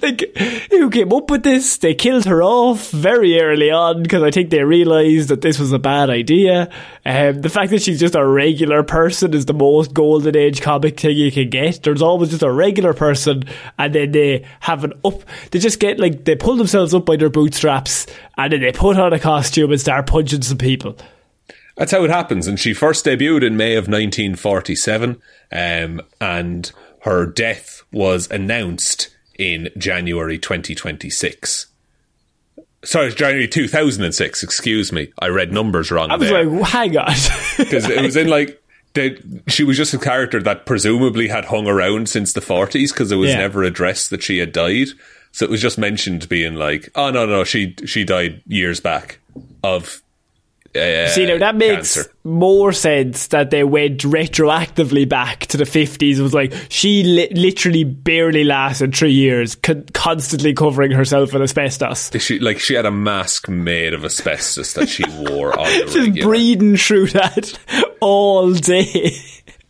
like, 0.00 0.22
who 0.70 0.88
came 0.90 1.12
up 1.12 1.28
with 1.28 1.42
this? 1.42 1.78
They 1.78 1.94
killed 1.94 2.26
her 2.26 2.44
off 2.44 2.90
very 2.92 3.40
early 3.40 3.72
on 3.72 4.04
because 4.04 4.22
I 4.22 4.30
think 4.30 4.50
they 4.50 4.62
realised 4.62 5.30
that 5.30 5.40
this 5.40 5.58
was 5.58 5.72
a 5.72 5.80
bad 5.80 6.10
idea. 6.10 6.70
Um, 7.04 7.40
the 7.40 7.48
fact 7.48 7.70
that 7.70 7.82
she's 7.82 7.98
just 7.98 8.14
a 8.14 8.24
regular 8.24 8.84
person 8.84 9.34
is 9.34 9.46
the 9.46 9.54
most 9.54 9.92
golden 9.92 10.36
age 10.36 10.60
comic 10.60 11.00
thing 11.00 11.16
you 11.16 11.32
can 11.32 11.50
get. 11.50 11.82
There's 11.82 12.02
always 12.02 12.30
just 12.30 12.42
a 12.44 12.52
regular 12.52 12.94
person, 12.94 13.44
and 13.78 13.94
then 13.94 14.12
they 14.12 14.44
have 14.60 14.84
an 14.84 14.92
up. 15.04 15.22
They 15.50 15.58
just 15.58 15.80
get 15.80 15.98
like 15.98 16.24
they 16.24 16.36
pull 16.36 16.54
themselves 16.54 16.94
up 16.94 17.04
by 17.04 17.16
their 17.16 17.30
bootstraps, 17.30 18.06
and 18.38 18.52
then 18.52 18.60
they 18.60 18.70
put 18.70 18.96
on 18.96 19.12
a 19.12 19.18
costume 19.18 19.72
and 19.72 19.80
start 19.80 20.06
punching 20.06 20.42
some 20.42 20.58
people. 20.58 20.96
That's 21.76 21.92
how 21.92 22.04
it 22.04 22.10
happens. 22.10 22.46
And 22.46 22.58
she 22.58 22.72
first 22.74 23.04
debuted 23.04 23.44
in 23.44 23.56
May 23.56 23.76
of 23.76 23.84
1947, 23.88 25.20
um, 25.52 26.00
and 26.20 26.72
her 27.02 27.26
death 27.26 27.82
was 27.92 28.30
announced 28.30 29.14
in 29.38 29.68
January 29.76 30.38
2026. 30.38 31.66
Sorry, 32.84 33.06
it's 33.08 33.16
January 33.16 33.48
2006, 33.48 34.42
excuse 34.42 34.92
me. 34.92 35.12
I 35.18 35.28
read 35.28 35.52
numbers 35.52 35.90
wrong 35.90 36.10
I 36.10 36.16
was 36.16 36.28
there. 36.28 36.44
like, 36.44 36.68
hang 36.68 36.96
on. 36.96 37.12
Because 37.58 37.88
it 37.88 38.02
was 38.02 38.16
in 38.16 38.28
like. 38.28 38.62
They, 38.94 39.18
she 39.46 39.62
was 39.62 39.76
just 39.76 39.92
a 39.92 39.98
character 39.98 40.42
that 40.42 40.64
presumably 40.64 41.28
had 41.28 41.44
hung 41.44 41.66
around 41.66 42.08
since 42.08 42.32
the 42.32 42.40
40s 42.40 42.92
because 42.94 43.12
it 43.12 43.16
was 43.16 43.28
Yeah. 43.28 43.38
never 43.40 43.62
addressed 43.62 44.08
that 44.08 44.22
she 44.22 44.38
had 44.38 44.52
died. 44.52 44.86
So 45.32 45.44
it 45.44 45.50
was 45.50 45.60
just 45.60 45.76
mentioned 45.76 46.26
being 46.30 46.54
like, 46.54 46.88
oh, 46.94 47.10
no, 47.10 47.26
no, 47.26 47.44
she 47.44 47.74
she 47.84 48.04
died 48.04 48.40
years 48.46 48.80
back 48.80 49.18
of. 49.62 50.00
Uh, 50.76 51.08
See, 51.08 51.26
now 51.26 51.38
that 51.38 51.56
makes 51.56 51.94
cancer. 51.94 52.12
more 52.24 52.72
sense 52.72 53.28
that 53.28 53.50
they 53.50 53.64
went 53.64 54.00
retroactively 54.00 55.08
back 55.08 55.46
to 55.46 55.56
the 55.56 55.64
50s. 55.64 56.18
It 56.18 56.22
was 56.22 56.34
like 56.34 56.52
she 56.68 57.02
li- 57.02 57.28
literally 57.34 57.84
barely 57.84 58.44
lasted 58.44 58.94
three 58.94 59.12
years, 59.12 59.54
con- 59.54 59.84
constantly 59.94 60.52
covering 60.54 60.90
herself 60.92 61.34
in 61.34 61.42
asbestos. 61.42 62.10
She 62.18 62.38
like 62.38 62.58
she 62.58 62.74
had 62.74 62.86
a 62.86 62.90
mask 62.90 63.48
made 63.48 63.94
of 63.94 64.04
asbestos 64.04 64.72
that 64.74 64.88
she 64.88 65.04
wore 65.30 65.58
on 65.58 65.64
the 65.66 65.70
Just 65.84 65.96
regular. 65.96 66.28
breathing 66.28 66.76
through 66.76 67.06
that 67.08 67.58
all 68.00 68.52
day. 68.52 69.16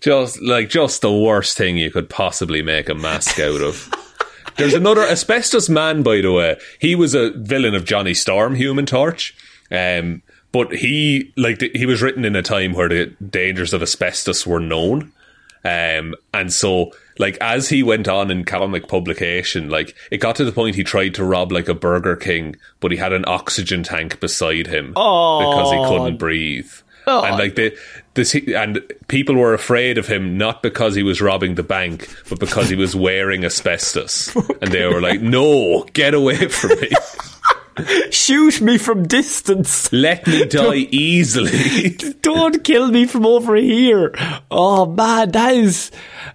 Just 0.01 0.41
like 0.43 0.69
just 0.69 1.01
the 1.03 1.13
worst 1.13 1.57
thing 1.57 1.77
you 1.79 1.91
could 1.91 2.09
possibly 2.11 2.63
make 2.63 2.89
a 2.89 2.95
mask 2.95 3.41
out 3.41 3.61
of. 3.63 3.91
There's 4.57 4.75
another 4.75 5.03
asbestos 5.03 5.69
man, 5.69 6.03
by 6.03 6.21
the 6.21 6.33
way. 6.33 6.57
He 6.79 6.95
was 6.95 7.15
a 7.15 7.31
villain 7.31 7.75
of 7.75 7.85
Johnny 7.85 8.15
Storm, 8.15 8.55
Human 8.55 8.87
Torch. 8.87 9.35
Um, 9.71 10.23
but 10.53 10.75
he 10.75 11.33
like 11.37 11.59
th- 11.59 11.77
he 11.77 11.87
was 11.87 12.03
written 12.03 12.25
in 12.25 12.37
a 12.37 12.43
time 12.43 12.73
where 12.73 12.89
the 12.89 13.07
dangers 13.31 13.73
of 13.73 13.83
asbestos 13.83 14.47
were 14.47 14.61
known. 14.61 15.13
Um, 15.65 16.15
and 16.33 16.53
so, 16.53 16.93
like, 17.19 17.37
as 17.41 17.69
he 17.69 17.83
went 17.83 18.07
on 18.07 18.31
in 18.31 18.45
comic 18.45 18.87
publication, 18.87 19.69
like, 19.69 19.97
it 20.13 20.19
got 20.19 20.37
to 20.37 20.45
the 20.45 20.53
point 20.53 20.77
he 20.77 20.85
tried 20.85 21.15
to 21.15 21.25
rob, 21.25 21.51
like, 21.51 21.69
a 21.69 21.75
Burger 21.75 22.15
King, 22.15 22.55
but 22.79 22.93
he 22.93 22.97
had 22.97 23.13
an 23.13 23.25
oxygen 23.27 23.83
tank 23.83 24.21
beside 24.21 24.69
him 24.69 24.91
because 24.91 25.73
he 25.73 25.85
couldn't 25.89 26.19
breathe. 26.19 26.71
And, 27.25 27.37
like, 27.37 27.57
the, 27.57 27.77
this, 28.15 28.35
and 28.35 28.81
people 29.09 29.35
were 29.35 29.55
afraid 29.55 29.99
of 29.99 30.07
him 30.07 30.39
not 30.39 30.63
because 30.63 30.95
he 30.95 31.03
was 31.03 31.21
robbing 31.21 31.57
the 31.57 31.65
bank, 31.65 32.09
but 32.29 32.39
because 32.39 32.69
he 32.69 32.77
was 32.77 32.95
wearing 32.95 33.45
asbestos. 33.45 34.35
and 34.61 34.71
they 34.71 34.85
were 34.87 35.01
like, 35.01 35.21
no, 35.21 35.83
get 35.95 36.15
away 36.15 36.47
from 36.47 36.79
me. 36.81 36.91
Shoot 38.11 38.61
me 38.61 38.79
from 38.79 39.07
distance. 39.07 39.93
Let 39.93 40.27
me 40.27 40.45
die 40.47 40.87
easily. 40.91 41.91
Don't 42.23 42.65
kill 42.65 42.89
me 42.89 43.07
from 43.07 43.27
over 43.27 43.55
here. 43.57 44.15
Oh 44.51 44.87
man, 44.87 45.31
that 45.33 45.55
is. 45.55 45.91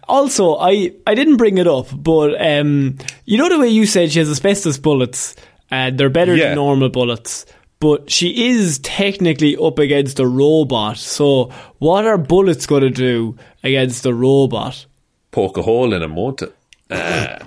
Also, 0.07 0.55
I 0.57 0.91
I 1.07 1.15
didn't 1.15 1.37
bring 1.37 1.57
it 1.57 1.67
up, 1.67 1.87
but 1.93 2.39
um, 2.39 2.97
you 3.25 3.37
know 3.37 3.49
the 3.49 3.59
way 3.59 3.69
you 3.69 3.85
said 3.85 4.11
she 4.11 4.19
has 4.19 4.29
asbestos 4.29 4.77
bullets, 4.77 5.35
and 5.69 5.97
they're 5.97 6.09
better 6.09 6.35
Yeah. 6.35 6.47
than 6.49 6.55
normal 6.55 6.89
bullets. 6.89 7.45
But 7.79 8.11
she 8.11 8.49
is 8.49 8.77
technically 8.79 9.57
up 9.57 9.79
against 9.79 10.19
a 10.19 10.27
robot. 10.27 10.97
So, 10.97 11.45
what 11.79 12.05
are 12.05 12.17
bullets 12.19 12.67
going 12.67 12.83
to 12.83 12.91
do 12.91 13.35
against 13.63 14.05
a 14.05 14.13
robot? 14.13 14.85
poke 15.31 15.57
a 15.57 15.61
hole 15.63 15.93
in 15.93 16.03
him, 16.03 16.15
won't 16.15 16.41
it? 16.43 16.53
Uh, 16.91 17.39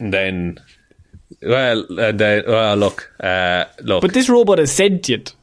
and 0.00 0.12
then, 0.14 0.58
well, 1.42 1.84
and 1.98 2.18
then, 2.18 2.44
well, 2.46 2.76
look, 2.76 3.12
uh, 3.20 3.64
look. 3.82 4.02
But 4.02 4.12
this 4.14 4.28
robot 4.28 4.58
is 4.58 4.72
sentient. 4.72 5.34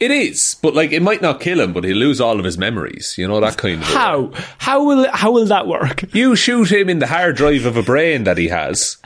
it 0.00 0.10
is, 0.10 0.56
but 0.62 0.74
like, 0.74 0.92
it 0.92 1.02
might 1.02 1.22
not 1.22 1.40
kill 1.40 1.60
him, 1.60 1.72
but 1.72 1.84
he'll 1.84 1.96
lose 1.96 2.20
all 2.20 2.38
of 2.38 2.44
his 2.44 2.56
memories. 2.58 3.14
You 3.18 3.28
know 3.28 3.40
that 3.40 3.56
kind 3.56 3.80
of. 3.82 3.88
How? 3.88 4.30
How 4.58 4.84
will 4.84 5.06
how 5.12 5.30
will 5.32 5.46
that 5.46 5.66
work? 5.66 6.04
You 6.14 6.34
shoot 6.36 6.70
him 6.72 6.88
in 6.88 6.98
the 6.98 7.06
hard 7.08 7.36
drive 7.36 7.64
of 7.66 7.76
a 7.76 7.82
brain 7.82 8.24
that 8.24 8.38
he 8.38 8.48
has 8.48 8.96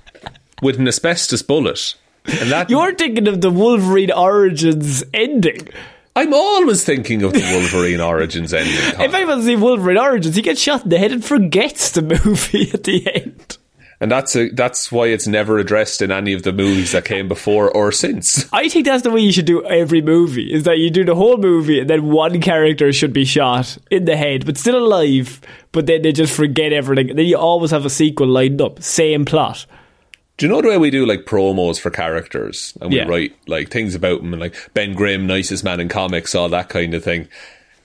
with 0.63 0.79
an 0.79 0.87
asbestos 0.89 1.43
bullet, 1.43 1.95
and 2.25 2.51
that 2.51 2.71
You're 2.71 2.95
thinking 2.95 3.27
of 3.29 3.41
the 3.41 3.51
Wolverine 3.51 4.13
Origins 4.13 5.03
ending. 5.13 5.69
I'm 6.15 6.35
always 6.35 6.85
thinking 6.85 7.23
of 7.23 7.33
the 7.33 7.41
Wolverine 7.41 8.01
Origins 8.01 8.53
ending. 8.53 8.75
If 8.77 9.15
anyone's 9.15 9.47
seen 9.47 9.61
Wolverine 9.63 9.97
Origins, 9.97 10.37
he 10.37 10.43
gets 10.43 10.61
shot 10.61 10.85
in 10.85 10.91
the 10.91 10.99
head 10.99 11.11
and 11.11 11.25
forgets 11.25 11.91
the 11.93 12.03
movie 12.03 12.71
at 12.75 12.85
the 12.85 13.11
end. 13.15 13.57
And 14.03 14.11
that's 14.11 14.37
a, 14.37 14.49
that's 14.51 14.91
why 14.93 15.07
it's 15.07 15.27
never 15.27 15.59
addressed 15.59 16.03
in 16.03 16.11
any 16.11 16.33
of 16.35 16.43
the 16.43 16.53
movies 16.53 16.93
that 16.93 17.05
came 17.07 17.29
before 17.29 17.71
or 17.71 17.93
since. 17.93 18.47
I 18.53 18.69
think 18.69 18.85
that's 18.85 19.03
the 19.05 19.11
way 19.11 19.21
you 19.21 19.33
should 19.33 19.47
do 19.47 19.65
every 19.65 20.03
movie, 20.03 20.53
is 20.53 20.65
that 20.65 20.79
you 20.79 20.91
do 20.91 21.05
the 21.05 21.15
whole 21.15 21.39
movie 21.39 21.81
and 21.81 21.89
then 21.89 22.11
one 22.11 22.41
character 22.41 22.93
should 22.93 23.13
be 23.13 23.25
shot 23.25 23.79
in 23.91 24.05
the 24.05 24.17
head, 24.17 24.45
but 24.45 24.59
still 24.59 24.77
alive, 24.77 25.41
but 25.71 25.87
then 25.87 26.03
they 26.03 26.13
just 26.13 26.35
forget 26.35 26.73
everything. 26.73 27.15
Then 27.15 27.27
you 27.27 27.39
always 27.39 27.71
have 27.71 27.87
a 27.87 27.91
sequel 27.91 28.27
lined 28.29 28.61
up, 28.61 28.83
same 28.83 29.25
plot. 29.25 29.65
Do 30.39 30.47
you 30.47 30.53
know 30.53 30.61
the 30.63 30.69
way 30.71 30.79
we 30.79 30.91
do 30.91 31.07
like 31.07 31.25
promos 31.27 31.79
for 31.79 31.91
characters 31.91 32.77
and 32.81 32.91
we 32.91 32.97
Yeah. 32.97 33.05
write 33.07 33.37
like 33.47 33.71
things 33.71 33.95
about 33.95 34.23
them 34.23 34.33
and 34.33 34.41
like 34.41 34.57
Ben 34.75 34.95
Grimm, 34.95 35.27
nicest 35.27 35.63
man 35.63 35.79
in 35.79 35.89
comics, 35.89 36.35
all 36.35 36.49
that 36.49 36.69
kind 36.69 36.95
of 36.95 37.05
thing? 37.05 37.29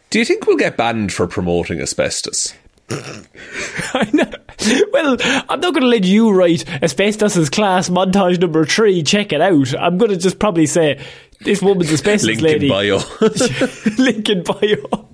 Do 0.09 0.17
you 0.17 0.25
think 0.25 0.47
we'll 0.47 0.57
get 0.57 0.77
banned 0.77 1.11
for 1.13 1.27
promoting 1.27 1.79
asbestos? 1.81 2.53
I 2.89 4.09
know. 4.13 4.31
Well, 4.91 5.17
I'm 5.21 5.59
not 5.59 5.73
going 5.73 5.81
to 5.83 5.87
let 5.87 6.03
you 6.03 6.31
write 6.31 6.67
asbestos 6.81 7.49
class 7.49 7.89
montage 7.89 8.39
number 8.39 8.65
three. 8.65 9.03
Check 9.03 9.31
it 9.31 9.41
out. 9.41 9.73
I'm 9.79 9.97
going 9.97 10.11
to 10.11 10.17
just 10.17 10.39
probably 10.39 10.65
say 10.65 11.03
this 11.41 11.61
woman's 11.61 11.91
asbestos 11.91 12.27
Link 12.27 12.41
lady. 12.41 12.65
in 12.67 12.71
bio. 12.71 12.97
Link 13.97 14.29
in 14.29 14.43
bio. 14.43 15.07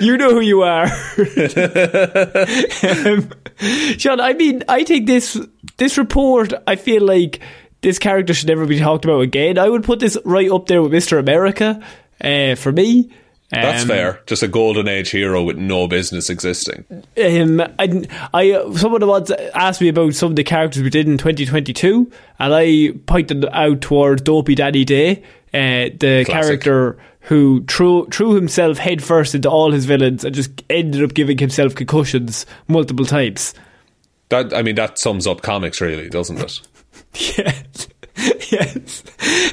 you 0.00 0.16
know 0.16 0.30
who 0.30 0.40
you 0.40 0.62
are. 0.62 0.84
um, 0.86 0.90
Sean, 3.98 4.20
I 4.20 4.34
mean, 4.36 4.62
I 4.68 4.84
think 4.84 5.06
this 5.06 5.38
this 5.76 5.98
report. 5.98 6.52
I 6.66 6.76
feel 6.76 7.04
like 7.04 7.40
this 7.82 7.98
character 7.98 8.34
should 8.34 8.48
never 8.48 8.66
be 8.66 8.78
talked 8.78 9.04
about 9.04 9.20
again. 9.20 9.58
I 9.58 9.68
would 9.68 9.84
put 9.84 10.00
this 10.00 10.16
right 10.24 10.50
up 10.50 10.66
there 10.66 10.82
with 10.82 10.92
Mister 10.92 11.18
America 11.18 11.82
uh, 12.20 12.54
for 12.56 12.72
me. 12.72 13.10
That's 13.50 13.82
Um, 13.82 13.88
fair. 13.88 14.20
Just 14.26 14.42
a 14.42 14.48
golden 14.48 14.88
age 14.88 15.10
hero 15.10 15.42
with 15.44 15.56
no 15.56 15.86
business 15.86 16.28
existing. 16.28 16.84
Um, 16.90 17.60
I, 17.78 18.02
I, 18.34 18.72
someone 18.74 19.06
once 19.06 19.30
asked 19.54 19.80
me 19.80 19.88
about 19.88 20.14
some 20.14 20.30
of 20.32 20.36
the 20.36 20.42
characters 20.44 20.82
we 20.82 20.90
did 20.90 21.06
in 21.06 21.16
2022, 21.16 22.10
and 22.40 22.52
I 22.54 22.92
pointed 23.06 23.44
out 23.52 23.80
towards 23.82 24.22
Dopey 24.22 24.56
Daddy 24.56 24.84
Day, 24.84 25.22
uh, 25.54 25.94
the 25.98 26.24
Classic. 26.26 26.60
character 26.60 26.98
who 27.20 27.64
threw, 27.68 28.06
threw 28.08 28.34
himself 28.34 28.78
headfirst 28.78 29.34
into 29.34 29.48
all 29.50 29.70
his 29.72 29.84
villains 29.84 30.24
and 30.24 30.34
just 30.34 30.50
ended 30.70 31.02
up 31.04 31.14
giving 31.14 31.38
himself 31.38 31.74
concussions 31.74 32.46
multiple 32.68 33.04
times. 33.06 33.54
That 34.28 34.52
I 34.54 34.62
mean, 34.62 34.74
that 34.74 34.98
sums 34.98 35.26
up 35.26 35.42
comics, 35.42 35.80
really, 35.80 36.08
doesn't 36.08 36.38
it? 36.40 36.60
Yes. 37.38 37.88
yes. 38.50 39.02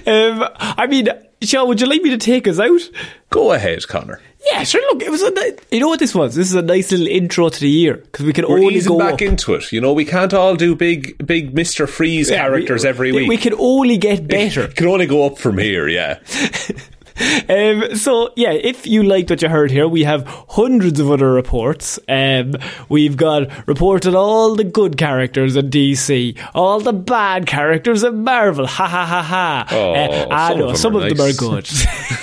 Um, 0.07 0.45
I 0.59 0.87
mean, 0.87 1.07
Sean, 1.41 1.67
would 1.67 1.81
you 1.81 1.87
like 1.87 2.01
me 2.01 2.09
to 2.11 2.17
take 2.17 2.47
us 2.47 2.59
out? 2.59 2.81
Go 3.29 3.51
ahead, 3.51 3.87
Connor. 3.87 4.21
Yeah, 4.51 4.63
sure. 4.63 4.81
Look, 4.93 5.01
it 5.01 5.09
was 5.09 5.21
a. 5.21 5.31
ni- 5.31 5.57
You 5.71 5.79
know 5.79 5.87
what 5.87 5.99
this 5.99 6.13
was? 6.13 6.35
This 6.35 6.49
is 6.49 6.55
a 6.55 6.61
nice 6.61 6.91
little 6.91 7.07
intro 7.07 7.47
to 7.49 7.59
the 7.59 7.69
year 7.69 7.95
because 7.95 8.25
we 8.25 8.33
can 8.33 8.45
We're 8.47 8.59
only 8.59 8.81
go 8.81 8.97
back 8.99 9.13
up. 9.15 9.21
into 9.21 9.53
it. 9.53 9.71
You 9.71 9.79
know, 9.81 9.93
we 9.93 10.03
can't 10.05 10.33
all 10.33 10.55
do 10.55 10.75
big, 10.75 11.25
big 11.25 11.53
Mister 11.53 11.87
Freeze 11.87 12.29
Yeah, 12.29 12.37
characters 12.37 12.83
we, 12.83 12.89
every 12.89 13.11
week. 13.13 13.29
We 13.29 13.37
can 13.37 13.53
only 13.57 13.97
get 13.97 14.27
better. 14.27 14.63
It 14.65 14.75
can 14.75 14.87
only 14.87 15.05
go 15.05 15.25
up 15.25 15.37
from 15.37 15.57
here. 15.57 15.87
Yeah. 15.87 16.19
Um, 17.49 17.95
so 17.95 18.31
yeah, 18.35 18.51
if 18.51 18.87
you 18.87 19.03
liked 19.03 19.29
what 19.29 19.41
you 19.41 19.49
heard 19.49 19.69
here, 19.69 19.87
we 19.87 20.03
have 20.03 20.25
hundreds 20.49 20.99
of 20.99 21.11
other 21.11 21.31
reports. 21.31 21.99
Um, 22.07 22.55
we've 22.89 23.17
got 23.17 23.67
reports 23.67 24.07
on 24.07 24.15
all 24.15 24.55
the 24.55 24.63
good 24.63 24.97
characters 24.97 25.55
in 25.55 25.69
DC, 25.69 26.39
all 26.55 26.79
the 26.79 26.93
bad 26.93 27.45
characters 27.45 28.03
in 28.03 28.23
Marvel. 28.23 28.65
Ha 28.65 28.87
ha 28.87 29.05
ha 29.05 29.21
ha. 29.21 29.67
Oh, 29.71 29.93
Uh, 29.93 30.27
I 30.31 30.49
some 30.49 30.57
know 30.57 30.63
of 30.65 30.67
them 30.69 30.77
some 30.77 30.95
are 30.95 31.05
of 31.07 31.17
them 31.17 31.27
are 31.27 31.33
good, 31.33 31.69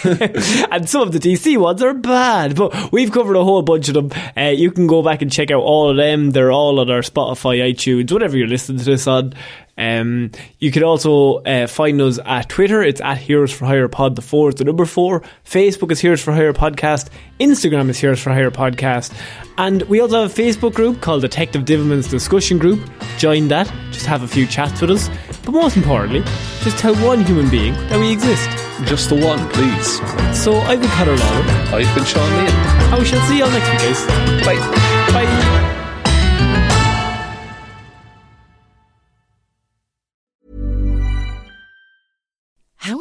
and 0.72 0.88
some 0.88 1.02
of 1.02 1.12
the 1.12 1.18
DC 1.20 1.56
ones 1.58 1.82
are 1.82 1.94
bad. 1.94 2.56
But 2.56 2.90
we've 2.90 3.12
covered 3.12 3.36
a 3.36 3.44
whole 3.44 3.62
bunch 3.62 3.88
of 3.88 3.94
them. 3.94 4.10
Uh, 4.36 4.48
you 4.50 4.70
can 4.70 4.86
go 4.86 5.02
back 5.02 5.22
and 5.22 5.30
check 5.30 5.50
out 5.50 5.60
all 5.62 5.90
of 5.90 5.96
them. 5.96 6.30
They're 6.30 6.52
all 6.52 6.80
on 6.80 6.90
our 6.90 7.02
Spotify, 7.02 7.58
iTunes, 7.72 8.10
whatever 8.10 8.36
you're 8.36 8.48
listening 8.48 8.78
to 8.78 8.84
this 8.84 9.06
on. 9.06 9.34
Um, 9.80 10.30
you 10.58 10.70
can 10.70 10.82
also 10.84 11.36
uh, 11.38 11.66
find 11.66 12.00
us 12.02 12.18
at 12.24 12.50
Twitter. 12.50 12.82
It's 12.82 13.00
at 13.00 13.16
Heroes 13.16 13.50
for 13.50 13.64
Hire 13.64 13.88
Pod. 13.88 14.14
The 14.14 14.22
four 14.22 14.50
is 14.50 14.56
the 14.56 14.64
number 14.64 14.84
four. 14.84 15.22
Facebook 15.44 15.90
is 15.90 16.00
Heroes 16.00 16.22
for 16.22 16.32
Hire 16.32 16.52
Podcast. 16.52 17.08
Instagram 17.40 17.88
is 17.88 17.98
Heroes 17.98 18.20
for 18.20 18.30
Hire 18.30 18.50
Podcast. 18.50 19.12
And 19.56 19.82
we 19.84 20.00
also 20.00 20.20
have 20.22 20.38
a 20.38 20.42
Facebook 20.42 20.74
group 20.74 21.00
called 21.00 21.22
Detective 21.22 21.64
Divilman's 21.64 22.08
Discussion 22.08 22.58
Group. 22.58 22.80
Join 23.16 23.48
that. 23.48 23.72
Just 23.90 24.04
have 24.04 24.22
a 24.22 24.28
few 24.28 24.46
chats 24.46 24.82
with 24.82 24.90
us. 24.90 25.08
But 25.44 25.52
most 25.52 25.76
importantly, 25.78 26.20
just 26.62 26.78
tell 26.78 26.94
one 26.96 27.24
human 27.24 27.48
being 27.48 27.72
that 27.88 27.98
we 27.98 28.12
exist. 28.12 28.48
Just 28.84 29.08
the 29.08 29.16
one, 29.16 29.48
please. 29.50 29.96
So 30.38 30.56
I've 30.58 30.80
been 30.80 30.90
Connor 30.90 31.16
Lawler. 31.16 31.44
I've 31.74 31.94
been 31.94 32.04
Sean 32.04 32.30
Meehan. 32.32 32.92
And 32.92 32.98
we 32.98 33.04
shall 33.06 33.26
see 33.26 33.38
you 33.38 33.44
all 33.44 33.50
next 33.50 33.70
week, 33.70 33.78
guys. 33.80 34.06
Bye. 34.44 34.56
Bye. 35.12 35.79